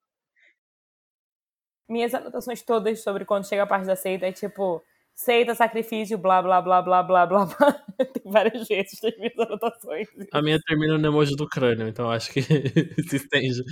[1.87, 4.83] Minhas anotações todas sobre quando chega a parte da seita é tipo
[5.15, 7.85] seita, sacrifício, blá, blá, blá, blá, blá, blá, blá.
[8.15, 10.09] Tem várias vezes nas minhas anotações.
[10.33, 12.41] A minha termina no emoji do crânio, então acho que
[13.07, 13.63] se estende.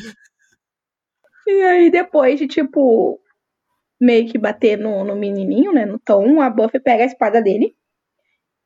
[1.46, 3.18] E aí, depois de, tipo,
[4.00, 7.74] meio que bater no, no menininho, né, no Tom, a Buffy pega a espada dele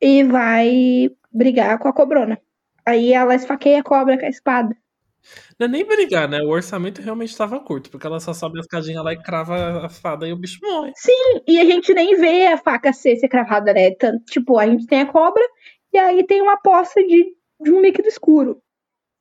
[0.01, 2.39] e vai brigar com a cobrona.
[2.85, 4.77] Aí ela esfaqueia a cobra com a espada.
[5.59, 6.41] Não é nem brigar, né?
[6.43, 9.89] O orçamento realmente estava curto, porque ela só sobe a escadinha lá e crava a
[9.89, 10.93] fada e o bicho morre.
[10.97, 13.93] Sim, e a gente nem vê a faca ser, ser cravada, né?
[13.93, 15.43] Tanto, tipo, a gente tem a cobra
[15.93, 18.61] e aí tem uma poça de, de um líquido escuro.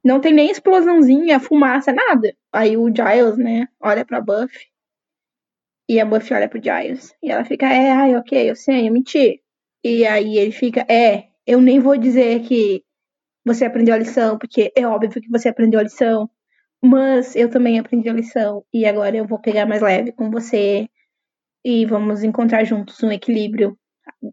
[0.04, 2.36] Não tem nem explosãozinha, fumaça, nada.
[2.52, 4.71] Aí o Giles, né, olha pra Buffy.
[5.92, 7.14] E a Buffy olha pro Giles.
[7.22, 9.44] E ela fica, é, ai, ok, eu sei, eu menti.
[9.84, 12.82] E aí ele fica, é, eu nem vou dizer que
[13.44, 16.30] você aprendeu a lição, porque é óbvio que você aprendeu a lição,
[16.82, 20.88] mas eu também aprendi a lição e agora eu vou pegar mais leve com você
[21.62, 23.78] e vamos encontrar juntos um equilíbrio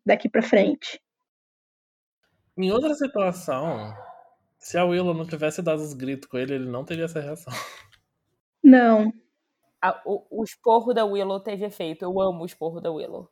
[0.07, 1.01] daqui para frente.
[2.57, 3.93] Em outra situação,
[4.61, 7.53] se a Willow não tivesse dado os gritos com ele, ele não teria essa reação.
[8.63, 9.13] Não.
[9.81, 12.05] A, o, o esporro da Willow teve efeito.
[12.05, 13.29] Eu amo o esporro da Willow.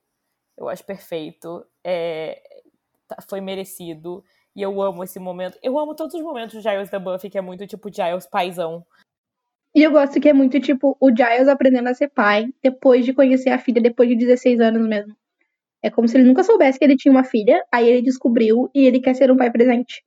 [0.56, 1.66] Eu acho perfeito.
[1.84, 2.40] É,
[3.08, 4.24] tá, foi merecido.
[4.54, 5.58] E eu amo esse momento.
[5.62, 8.84] Eu amo todos os momentos do Giles da Buffy, que é muito tipo Giles paizão.
[9.74, 13.12] E eu gosto que é muito tipo o Giles aprendendo a ser pai depois de
[13.12, 15.14] conhecer a filha, depois de 16 anos mesmo.
[15.82, 18.86] É como se ele nunca soubesse que ele tinha uma filha, aí ele descobriu e
[18.86, 20.02] ele quer ser um pai presente.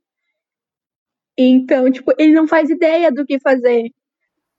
[1.37, 3.91] Então, tipo, ele não faz ideia do que fazer.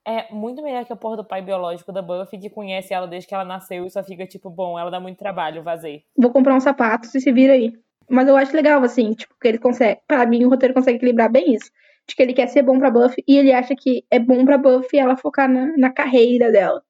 [0.06, 3.28] É muito melhor que a porra do pai biológico da Buffy, que conhece ela desde
[3.28, 6.04] que ela nasceu e só fica tipo, bom, ela dá muito trabalho, vazei.
[6.16, 7.72] Vou comprar um sapato, se se vira aí.
[8.08, 10.00] Mas eu acho legal, assim, tipo, que ele consegue.
[10.06, 11.70] Pra mim, o roteiro consegue equilibrar bem isso.
[12.08, 14.58] De que ele quer ser bom pra Buffy e ele acha que é bom pra
[14.58, 16.82] Buffy ela focar na, na carreira dela.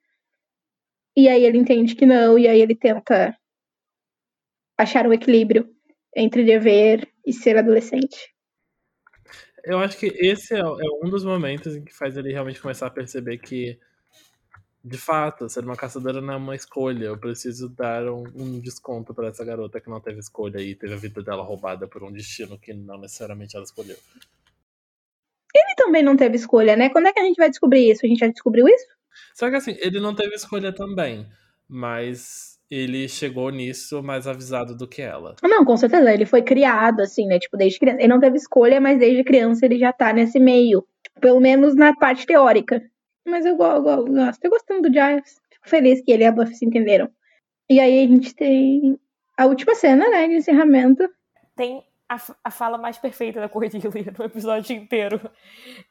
[1.16, 3.36] E aí ele entende que não, e aí ele tenta
[4.78, 5.68] achar um equilíbrio
[6.16, 8.32] entre dever e ser adolescente.
[9.64, 12.86] Eu acho que esse é, é um dos momentos em que faz ele realmente começar
[12.86, 13.78] a perceber que
[14.82, 17.06] de fato, ser uma caçadora não é uma escolha.
[17.06, 20.94] Eu preciso dar um, um desconto para essa garota que não teve escolha e teve
[20.94, 23.96] a vida dela roubada por um destino que não necessariamente ela escolheu.
[25.54, 26.88] Ele também não teve escolha, né?
[26.88, 28.06] Quando é que a gente vai descobrir isso?
[28.06, 28.86] A gente já descobriu isso?
[29.34, 31.28] Só que assim, ele não teve escolha também,
[31.68, 35.34] mas ele chegou nisso mais avisado do que ela.
[35.42, 36.12] Não, com certeza.
[36.12, 37.38] Ele foi criado, assim, né?
[37.38, 38.00] Tipo, desde criança.
[38.00, 40.86] Ele não teve escolha, mas desde criança ele já tá nesse meio.
[41.02, 42.80] Tipo, pelo menos na parte teórica.
[43.26, 44.44] Mas eu, eu, eu gosto.
[44.44, 45.40] Eu gostando do Giles.
[45.52, 47.10] Fico feliz que ele e a Buffy se entenderam.
[47.68, 48.98] E aí a gente tem
[49.36, 51.08] a última cena, né, de encerramento.
[51.56, 55.20] Tem a, a fala mais perfeita da Cordelia no episódio inteiro.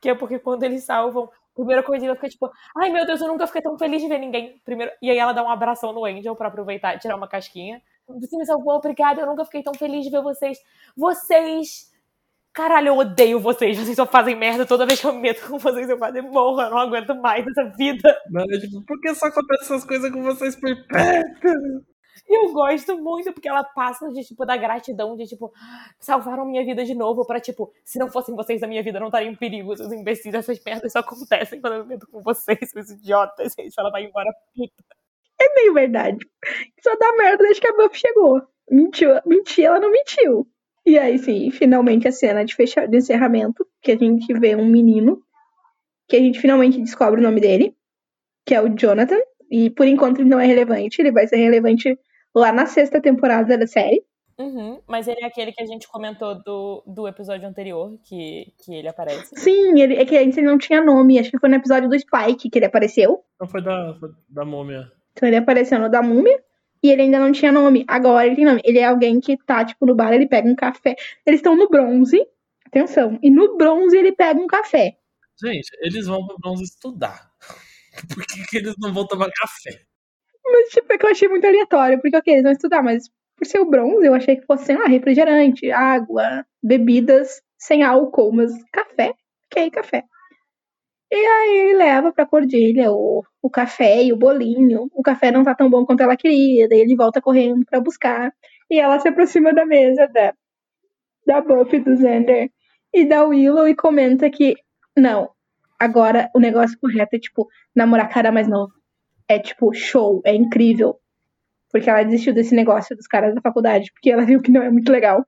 [0.01, 3.27] Que é porque quando eles salvam, primeiro a Cordelia fica tipo, ai meu Deus, eu
[3.27, 4.61] nunca fiquei tão feliz de ver ninguém.
[4.65, 7.81] Primeiro, e aí ela dá um abração no Angel pra aproveitar tirar uma casquinha.
[8.07, 10.57] Você me salvou, obrigada, eu nunca fiquei tão feliz de ver vocês.
[10.95, 11.89] Vocês
[12.51, 13.77] Caralho, eu odeio vocês.
[13.77, 15.89] Vocês só fazem merda toda vez que eu me meto com vocês.
[15.89, 16.59] Eu quase morro.
[16.61, 18.17] Eu não aguento mais essa vida.
[18.29, 21.47] Mas, tipo, por que só acontecem essas coisas com vocês por perto?
[22.29, 25.51] Eu gosto muito porque ela passa de, tipo, da gratidão de, tipo,
[25.99, 29.07] salvaram minha vida de novo pra, tipo, se não fossem vocês, a minha vida não
[29.07, 29.73] estaria em perigo.
[29.73, 33.55] Esses imbecis, essas merdas só acontecem quando eu me com vocês, seus idiotas.
[33.57, 34.83] Aí ela vai embora puta.
[35.41, 36.19] É meio verdade.
[36.83, 38.41] Só dá merda desde que a Buff chegou.
[38.69, 40.47] Mentiu, mentiu, ela não mentiu.
[40.85, 44.65] E aí, sim, finalmente a cena de, fechar, de encerramento, que a gente vê um
[44.65, 45.19] menino,
[46.07, 47.75] que a gente finalmente descobre o nome dele,
[48.45, 49.19] que é o Jonathan.
[49.49, 51.97] E por enquanto ele não é relevante, ele vai ser relevante
[52.35, 54.03] lá na sexta temporada da série.
[54.39, 58.73] Uhum, mas ele é aquele que a gente comentou do, do episódio anterior, que, que
[58.73, 59.35] ele aparece.
[59.35, 61.19] Sim, ele, é que antes ele não tinha nome.
[61.19, 63.21] Acho que foi no episódio do Spike que ele apareceu.
[63.39, 64.89] Não foi da, foi da múmia.
[65.11, 66.41] Então ele apareceu no da múmia.
[66.81, 67.83] E ele ainda não tinha nome.
[67.85, 68.61] Agora ele tem nome.
[68.63, 70.95] Ele é alguém que tá, tipo, no bar, ele pega um café.
[71.25, 72.25] Eles estão no bronze.
[72.65, 73.19] Atenção.
[73.21, 74.95] E no bronze ele pega um café.
[75.43, 77.29] Gente, eles vão pro bronze estudar.
[78.13, 79.81] Por que, que eles não vão tomar café?
[80.51, 81.99] Mas, tipo, é que eu achei muito aleatório.
[82.01, 84.77] Porque, ok, eles vão estudar, mas por ser o bronze, eu achei que fosse, sei
[84.77, 88.31] lá, refrigerante, água, bebidas sem álcool.
[88.33, 89.13] Mas café?
[89.51, 90.03] Ok, café.
[91.11, 94.89] E aí ele leva pra Cordilha o, o café e o bolinho.
[94.93, 98.31] O café não tá tão bom quanto ela queria, daí ele volta correndo pra buscar.
[98.69, 100.33] E ela se aproxima da mesa da,
[101.25, 102.51] da Buffy do Xander
[102.93, 104.55] e da Willow e comenta que
[104.95, 105.31] não,
[105.79, 108.73] agora o negócio correto é tipo namorar cara mais novo.
[109.29, 110.99] É tipo show, é incrível.
[111.71, 114.71] Porque ela desistiu desse negócio dos caras da faculdade, porque ela viu que não é
[114.71, 115.23] muito legal.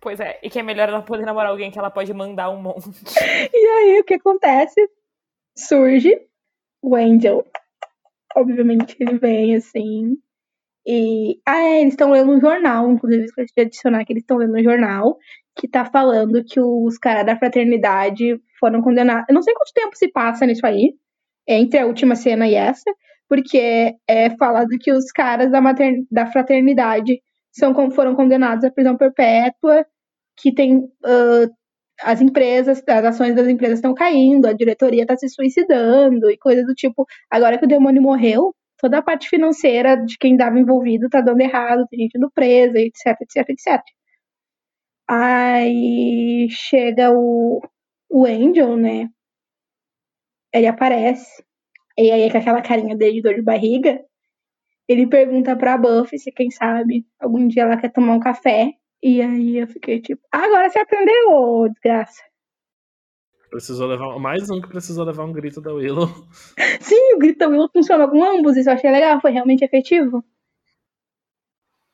[0.00, 2.62] Pois é, e que é melhor ela poder namorar alguém que ela pode mandar um
[2.62, 2.88] monte.
[3.52, 4.80] E aí o que acontece?
[5.56, 6.18] surge
[6.82, 7.44] o Angel.
[8.36, 10.16] Obviamente ele vem assim.
[10.86, 11.40] E.
[11.46, 14.56] Ah, é, eles estão lendo um jornal, inclusive, esqueci de adicionar que eles estão lendo
[14.56, 15.18] um jornal
[15.56, 19.26] que tá falando que os caras da fraternidade foram condenados.
[19.28, 20.94] Eu não sei quanto tempo se passa nisso aí,
[21.46, 22.90] entre a última cena e essa,
[23.30, 26.04] porque é falado que os caras da, matern...
[26.10, 27.22] da fraternidade
[27.52, 29.86] são, foram condenados à prisão perpétua,
[30.36, 31.48] que tem uh,
[32.02, 36.66] as empresas, as ações das empresas estão caindo, a diretoria está se suicidando e coisas
[36.66, 37.06] do tipo.
[37.30, 41.40] Agora que o demônio morreu, toda a parte financeira de quem estava envolvido está dando
[41.40, 43.80] errado, tem gente indo presa, etc, etc, etc.
[45.08, 47.60] Aí chega o,
[48.10, 49.08] o Angel, né?
[50.52, 51.44] Ele aparece.
[52.00, 54.02] E aí, com aquela carinha dele de dor de barriga,
[54.88, 58.72] ele pergunta pra Buffy se, quem sabe, algum dia ela quer tomar um café.
[59.02, 62.22] E aí eu fiquei tipo, agora você aprendeu, ô desgraça.
[63.50, 64.18] Precisou levar.
[64.18, 66.08] Mais um que precisou levar um grito da Willow.
[66.80, 70.24] Sim, o grito da Willow funcionou com ambos, isso eu achei legal, foi realmente efetivo.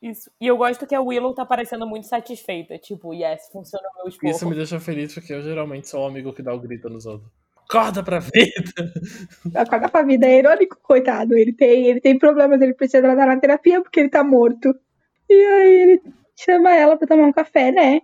[0.01, 0.31] Isso.
[0.41, 2.79] E eu gosto que a Willow tá parecendo muito satisfeita.
[2.79, 4.37] Tipo, yes, funciona o meu esforço.
[4.37, 7.07] Isso me deixa feliz porque eu geralmente sou o amigo que dá o grito nos
[7.07, 7.46] outros.
[7.69, 8.93] Acorda pra vida!
[9.55, 11.37] Acorda pra vida, é irônico, coitado.
[11.37, 14.73] Ele tem, ele tem problemas, ele precisa tratar na terapia porque ele tá morto.
[15.29, 16.03] E aí ele
[16.37, 18.01] chama ela pra tomar um café, né?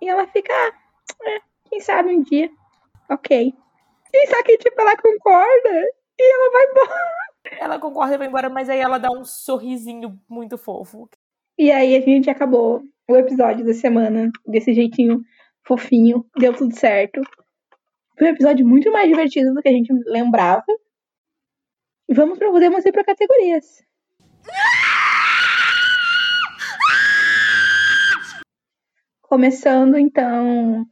[0.00, 0.72] E ela fica, ah,
[1.28, 2.50] é, quem sabe um dia.
[3.10, 3.52] Ok.
[4.14, 5.84] E só que, tipo, ela concorda
[6.18, 7.14] e ela vai embora.
[7.60, 11.08] Ela concorda e vai embora, mas aí ela dá um sorrisinho muito fofo.
[11.58, 15.20] E aí a gente acabou o episódio da semana desse jeitinho
[15.66, 16.24] fofinho.
[16.38, 17.20] Deu tudo certo.
[18.16, 20.64] Foi um episódio muito mais divertido do que a gente lembrava.
[22.08, 23.82] E vamos pra, podemos ir pra categorias.
[29.22, 30.86] Começando, então,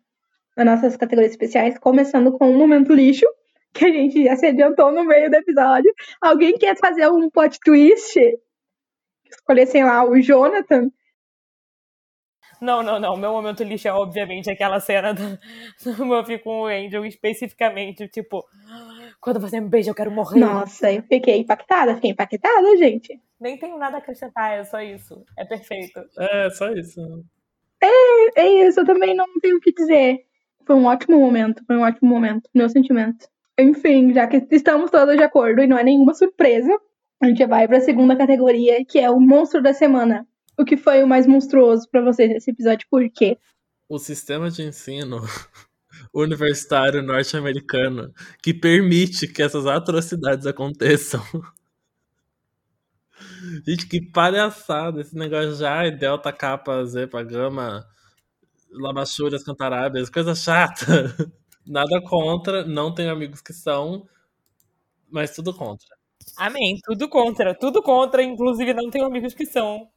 [0.56, 3.26] as nossas categorias especiais, começando com o momento lixo,
[3.72, 5.92] que a gente já se adiantou no meio do episódio.
[6.20, 8.18] Alguém quer fazer um plot twist?
[9.30, 10.90] Escolher, sei lá, o Jonathan?
[12.62, 13.16] Não, não, não.
[13.16, 15.36] Meu momento lixo é, obviamente, aquela cena do,
[15.96, 18.44] do Muffy com o Angel, especificamente, tipo,
[19.20, 20.38] quando você me beija, eu quero morrer.
[20.38, 23.20] Nossa, eu fiquei impactada, fiquei impactada, gente.
[23.40, 25.24] Nem tenho nada a acrescentar, é só isso.
[25.36, 26.00] É perfeito.
[26.16, 27.00] É, só isso.
[27.82, 30.20] É, é isso, eu também não tenho o que dizer.
[30.64, 33.26] Foi um ótimo momento, foi um ótimo momento, meu sentimento.
[33.58, 36.72] Enfim, já que estamos todos de acordo e não é nenhuma surpresa,
[37.20, 40.24] a gente vai para a segunda categoria, que é o monstro da semana.
[40.62, 42.86] O que foi o mais monstruoso para vocês nesse episódio?
[42.88, 43.36] Por quê?
[43.88, 45.20] O sistema de ensino
[46.14, 51.20] universitário norte-americano que permite que essas atrocidades aconteçam.
[53.66, 57.84] Gente, que palhaçada esse negócio já é delta, capa, z pra gama.
[58.70, 60.86] Labachuras, cantarábias, coisa chata.
[61.66, 64.06] Nada contra, não tenho amigos que são,
[65.10, 65.88] mas tudo contra.
[66.36, 69.90] Amém, tudo contra, tudo contra, inclusive não tenho amigos que são.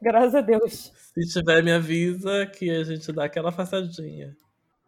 [0.00, 0.92] Graças a Deus.
[1.14, 4.36] Se tiver, me avisa que a gente dá aquela afastadinha.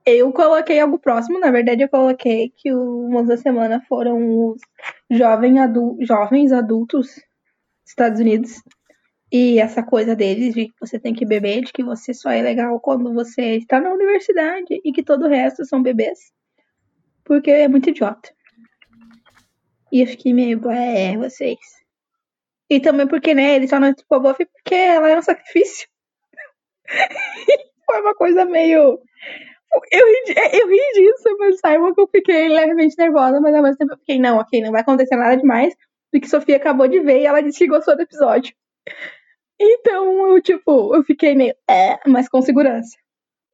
[0.04, 4.60] Eu coloquei algo próximo, na verdade eu coloquei que o Mãos da Semana foram os
[5.08, 7.24] jovem adu jovens adultos dos
[7.86, 8.62] Estados Unidos.
[9.30, 12.42] E essa coisa deles de que você tem que beber, de que você só é
[12.42, 16.18] legal quando você está na universidade e que todo o resto são bebês.
[17.24, 18.30] Porque é muito idiota.
[19.90, 21.81] E eu fiquei meio, é, vocês.
[22.72, 25.86] E também porque, né, ele só não estrupou a Buffy porque ela era um sacrifício.
[27.84, 28.98] Foi uma coisa meio.
[29.92, 33.76] Eu ri, eu ri disso, mas saiba que eu fiquei levemente nervosa, mas ao mesmo
[33.76, 35.74] tempo eu fiquei, não, ok, não vai acontecer nada demais,
[36.10, 38.54] porque Sofia acabou de ver e ela disse que gostou do episódio.
[39.60, 42.96] Então, eu, tipo, eu fiquei meio, é, mas com segurança.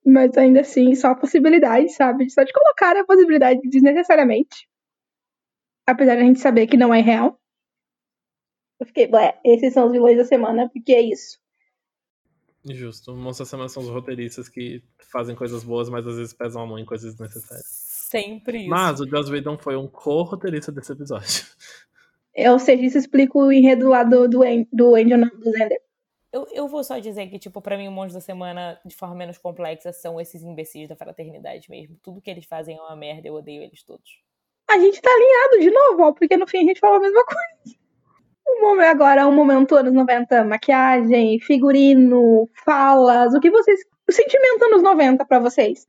[0.06, 2.30] Mas ainda assim, só a possibilidade, sabe?
[2.30, 4.68] Só de colocar a possibilidade desnecessariamente.
[5.84, 7.36] Apesar de a gente saber que não é real.
[8.80, 11.38] Eu fiquei, ué, esses são os vilões da semana, porque é isso.
[12.64, 13.14] Justo.
[13.14, 16.66] Monstros da semana são os roteiristas que fazem coisas boas, mas às vezes pesam a
[16.66, 17.66] mão em coisas desnecessárias.
[18.10, 18.70] Sempre isso.
[18.70, 21.44] Mas o Joss Whedon foi um co-roteirista desse episódio.
[22.50, 24.40] Ou seja, isso explica o enredo lá do, do,
[24.72, 25.80] do Angel, não, do Zender.
[26.32, 29.14] Eu, eu vou só dizer que, tipo, pra mim, o Monstro da Semana, de forma
[29.14, 31.96] menos complexa, são esses imbecis da fraternidade mesmo.
[32.02, 34.22] Tudo que eles fazem é uma merda, eu odeio eles todos.
[34.70, 37.24] A gente tá alinhado de novo, ó, porque no fim a gente falou a mesma
[37.24, 37.78] coisa.
[38.57, 43.80] O momento agora, um momento anos 90, maquiagem, figurino, falas, o que vocês.
[44.09, 45.86] O sentimento anos 90 pra vocês.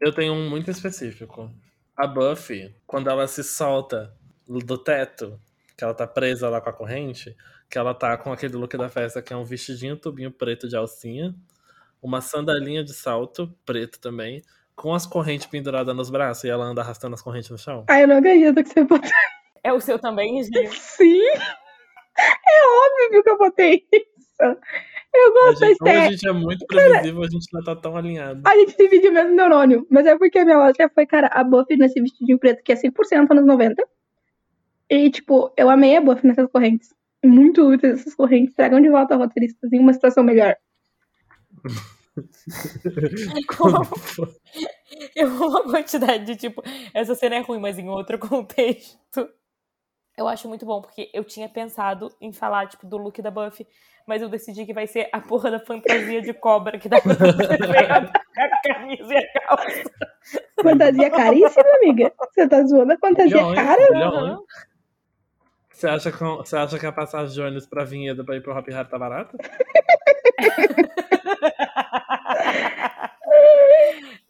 [0.00, 1.50] Eu tenho um muito específico.
[1.96, 4.12] A Buffy, quando ela se solta
[4.46, 5.40] do teto,
[5.76, 7.34] que ela tá presa lá com a corrente,
[7.70, 10.76] que ela tá com aquele look da festa, que é um vestidinho tubinho preto de
[10.76, 11.34] alcinha,
[12.02, 14.42] uma sandalinha de salto, preto também,
[14.74, 17.84] com as correntes penduradas nos braços e ela anda arrastando as correntes no chão.
[17.88, 19.10] Ai, eu não acredito que você botou.
[19.64, 20.70] É o seu também, Gil?
[20.72, 21.22] Sim!
[22.66, 24.58] É óbvio que eu botei isso.
[25.14, 26.10] Eu A gosto da como a estética.
[26.10, 28.42] gente é muito previsível, a gente não tá tão alinhado.
[28.44, 29.86] A gente divide o mesmo neurônio.
[29.90, 32.76] Mas é porque a minha lógica foi, cara, a Buffy nesse vestidinho preto que é
[32.76, 33.82] 100% anos 90.
[34.90, 36.94] E, tipo, eu amei a Buffy nessas correntes.
[37.24, 38.54] Muito úteis essas correntes.
[38.54, 40.56] Tragam de volta roteiristas em uma situação melhor.
[45.14, 46.62] Eu amo uma quantidade de tipo,
[46.94, 49.28] essa cena é ruim, mas em outro contexto.
[50.16, 53.66] Eu acho muito bom, porque eu tinha pensado em falar, tipo, do look da Buffy,
[54.06, 57.12] mas eu decidi que vai ser a porra da fantasia de cobra que dá pra
[57.12, 59.90] você ver a a camisa e a calça.
[60.62, 62.12] Fantasia caríssima, amiga.
[62.18, 63.90] Você tá zoando a fantasia Milhões, cara?
[63.92, 64.38] milhões.
[65.70, 68.56] Você acha, que, você acha que a passagem de ônibus pra Vinhedo pra ir pro
[68.56, 69.36] Happy Hard tá barata?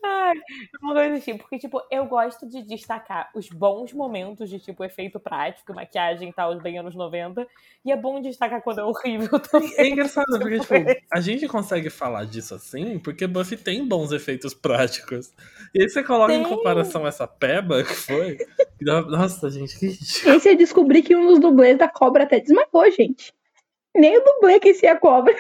[0.03, 0.34] Ai,
[0.82, 5.18] uma coisa assim, porque, tipo, eu gosto de destacar os bons momentos de, tipo, efeito
[5.18, 7.47] prático, maquiagem e tal, bem anos 90.
[7.84, 9.72] E é bom destacar quando é horrível também.
[9.76, 10.74] É engraçado, porque, tipo,
[11.12, 15.32] a gente consegue falar disso assim, porque Buffy tem bons efeitos práticos.
[15.74, 16.49] E aí você coloca em Tem.
[16.57, 18.36] comparação essa peba que foi.
[18.78, 20.34] que dá- Nossa, gente, que ridículo.
[20.36, 23.34] Esse eu descobri que um dos dublês da cobra até desmaiou, gente.
[23.94, 25.34] Nem o dublê que se a cobra.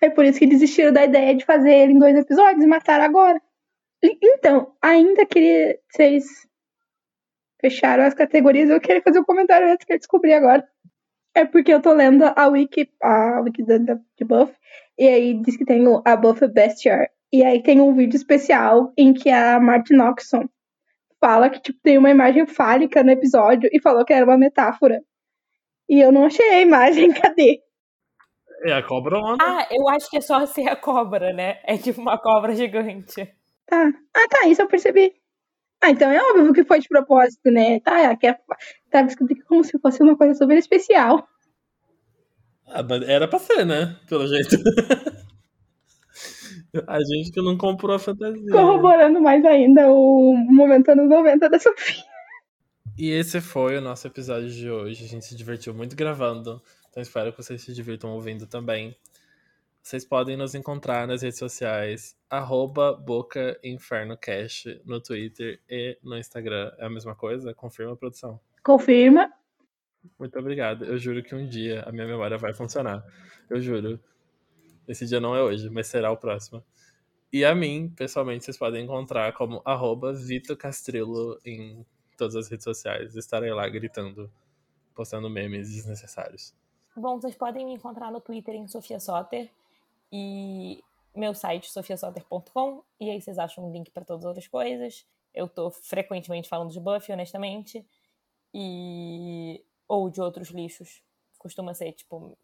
[0.00, 3.04] É por isso que desistiram da ideia de fazer ele em dois episódios e mataram
[3.04, 3.40] agora.
[4.02, 5.78] Então, ainda queria.
[5.90, 6.24] Vocês
[7.60, 10.66] fecharam as categorias, eu queria fazer um comentário antes que eu descobri agora.
[11.34, 14.52] É porque eu tô lendo a wiki, a wiki da- de Buff,
[14.98, 17.08] e aí diz que tem o, a Buff Bestiar.
[17.32, 20.46] E aí tem um vídeo especial em que a Martin Oxon
[21.20, 25.00] fala que tipo, tem uma imagem fálica no episódio e falou que era uma metáfora.
[25.88, 27.60] E eu não achei a imagem, cadê?
[28.64, 29.42] É a cobra onda.
[29.44, 31.58] Ah, eu acho que é só ser a cobra, né?
[31.64, 33.28] É tipo uma cobra gigante.
[33.66, 33.92] Tá.
[34.14, 35.12] Ah, tá, isso eu percebi.
[35.80, 37.80] Ah, então é óbvio que foi de propósito, né?
[37.80, 38.38] Tá, que é,
[38.90, 41.26] tava escrito como se fosse uma coisa super especial.
[42.66, 43.96] Ah, mas era pra ser, né?
[44.08, 44.56] Pelo jeito.
[46.86, 48.50] A gente que não comprou a fantasia.
[48.50, 52.02] Corroborando mais ainda o momento anos 90 da Sofia.
[52.96, 55.04] E esse foi o nosso episódio de hoje.
[55.04, 56.62] A gente se divertiu muito gravando.
[56.92, 58.94] Então espero que vocês se divirtam ouvindo também.
[59.82, 66.18] Vocês podem nos encontrar nas redes sociais, arroba Boca Inferno Cash no Twitter e no
[66.18, 66.70] Instagram.
[66.76, 67.54] É a mesma coisa?
[67.54, 68.38] Confirma, produção.
[68.62, 69.32] Confirma.
[70.18, 70.84] Muito obrigado.
[70.84, 73.02] Eu juro que um dia a minha memória vai funcionar.
[73.48, 73.98] Eu juro.
[74.86, 76.62] Esse dia não é hoje, mas será o próximo.
[77.32, 81.86] E a mim, pessoalmente, vocês podem encontrar como arroba Vito Castrilo em
[82.18, 83.16] todas as redes sociais.
[83.16, 84.30] Estarei lá gritando,
[84.94, 86.54] postando memes desnecessários.
[86.94, 89.50] Bom, vocês podem me encontrar no Twitter em Sofia Soter.
[90.12, 90.82] E
[91.14, 95.06] meu site, sofiasoter.com, e aí vocês acham um link para todas as outras coisas.
[95.34, 97.84] Eu tô frequentemente falando de Buffy, honestamente,
[98.52, 101.02] e ou de outros lixos.
[101.38, 102.36] Costuma ser, tipo,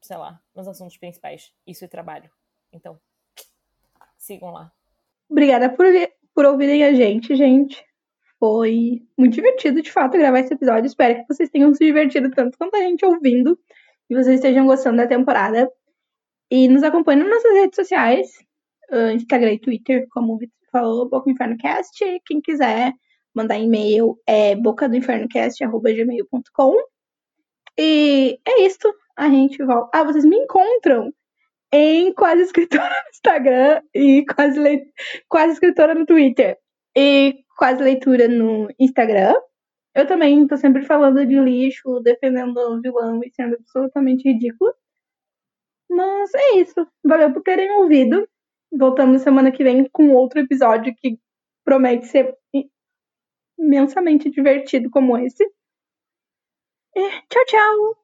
[0.00, 1.52] sei lá, nos assuntos principais.
[1.64, 2.30] Isso e trabalho.
[2.72, 2.98] Então,
[4.18, 4.72] sigam lá.
[5.28, 5.86] Obrigada por,
[6.34, 7.84] por ouvirem a gente, gente.
[8.38, 10.86] Foi muito divertido, de fato, gravar esse episódio.
[10.86, 13.56] Espero que vocês tenham se divertido tanto quanto a gente ouvindo.
[14.10, 15.70] E vocês estejam gostando da temporada.
[16.50, 18.28] E nos acompanhem nas nossas redes sociais.
[18.90, 21.98] Uh, Instagram e Twitter, como o Vitor falou, Boca do Inferno Cast.
[22.26, 22.92] Quem quiser
[23.34, 26.74] mandar e-mail é bocadoinfernocast.gmail.com.
[27.78, 28.92] E é isso.
[29.16, 29.98] A gente volta.
[29.98, 31.12] Ah, vocês me encontram
[31.72, 34.84] em Quase Escritora no Instagram e Quase, Le...
[35.28, 36.58] Quase Escritora no Twitter.
[36.96, 39.34] E Quase Leitura no Instagram.
[39.94, 44.74] Eu também tô sempre falando de lixo, defendendo o vilão e sendo absolutamente ridículo.
[45.90, 46.86] Mas é isso.
[47.04, 48.26] Valeu por terem ouvido.
[48.72, 51.18] Voltamos semana que vem com outro episódio que
[51.64, 52.34] promete ser
[53.58, 55.44] imensamente divertido como esse.
[56.94, 58.01] E tchau, tchau!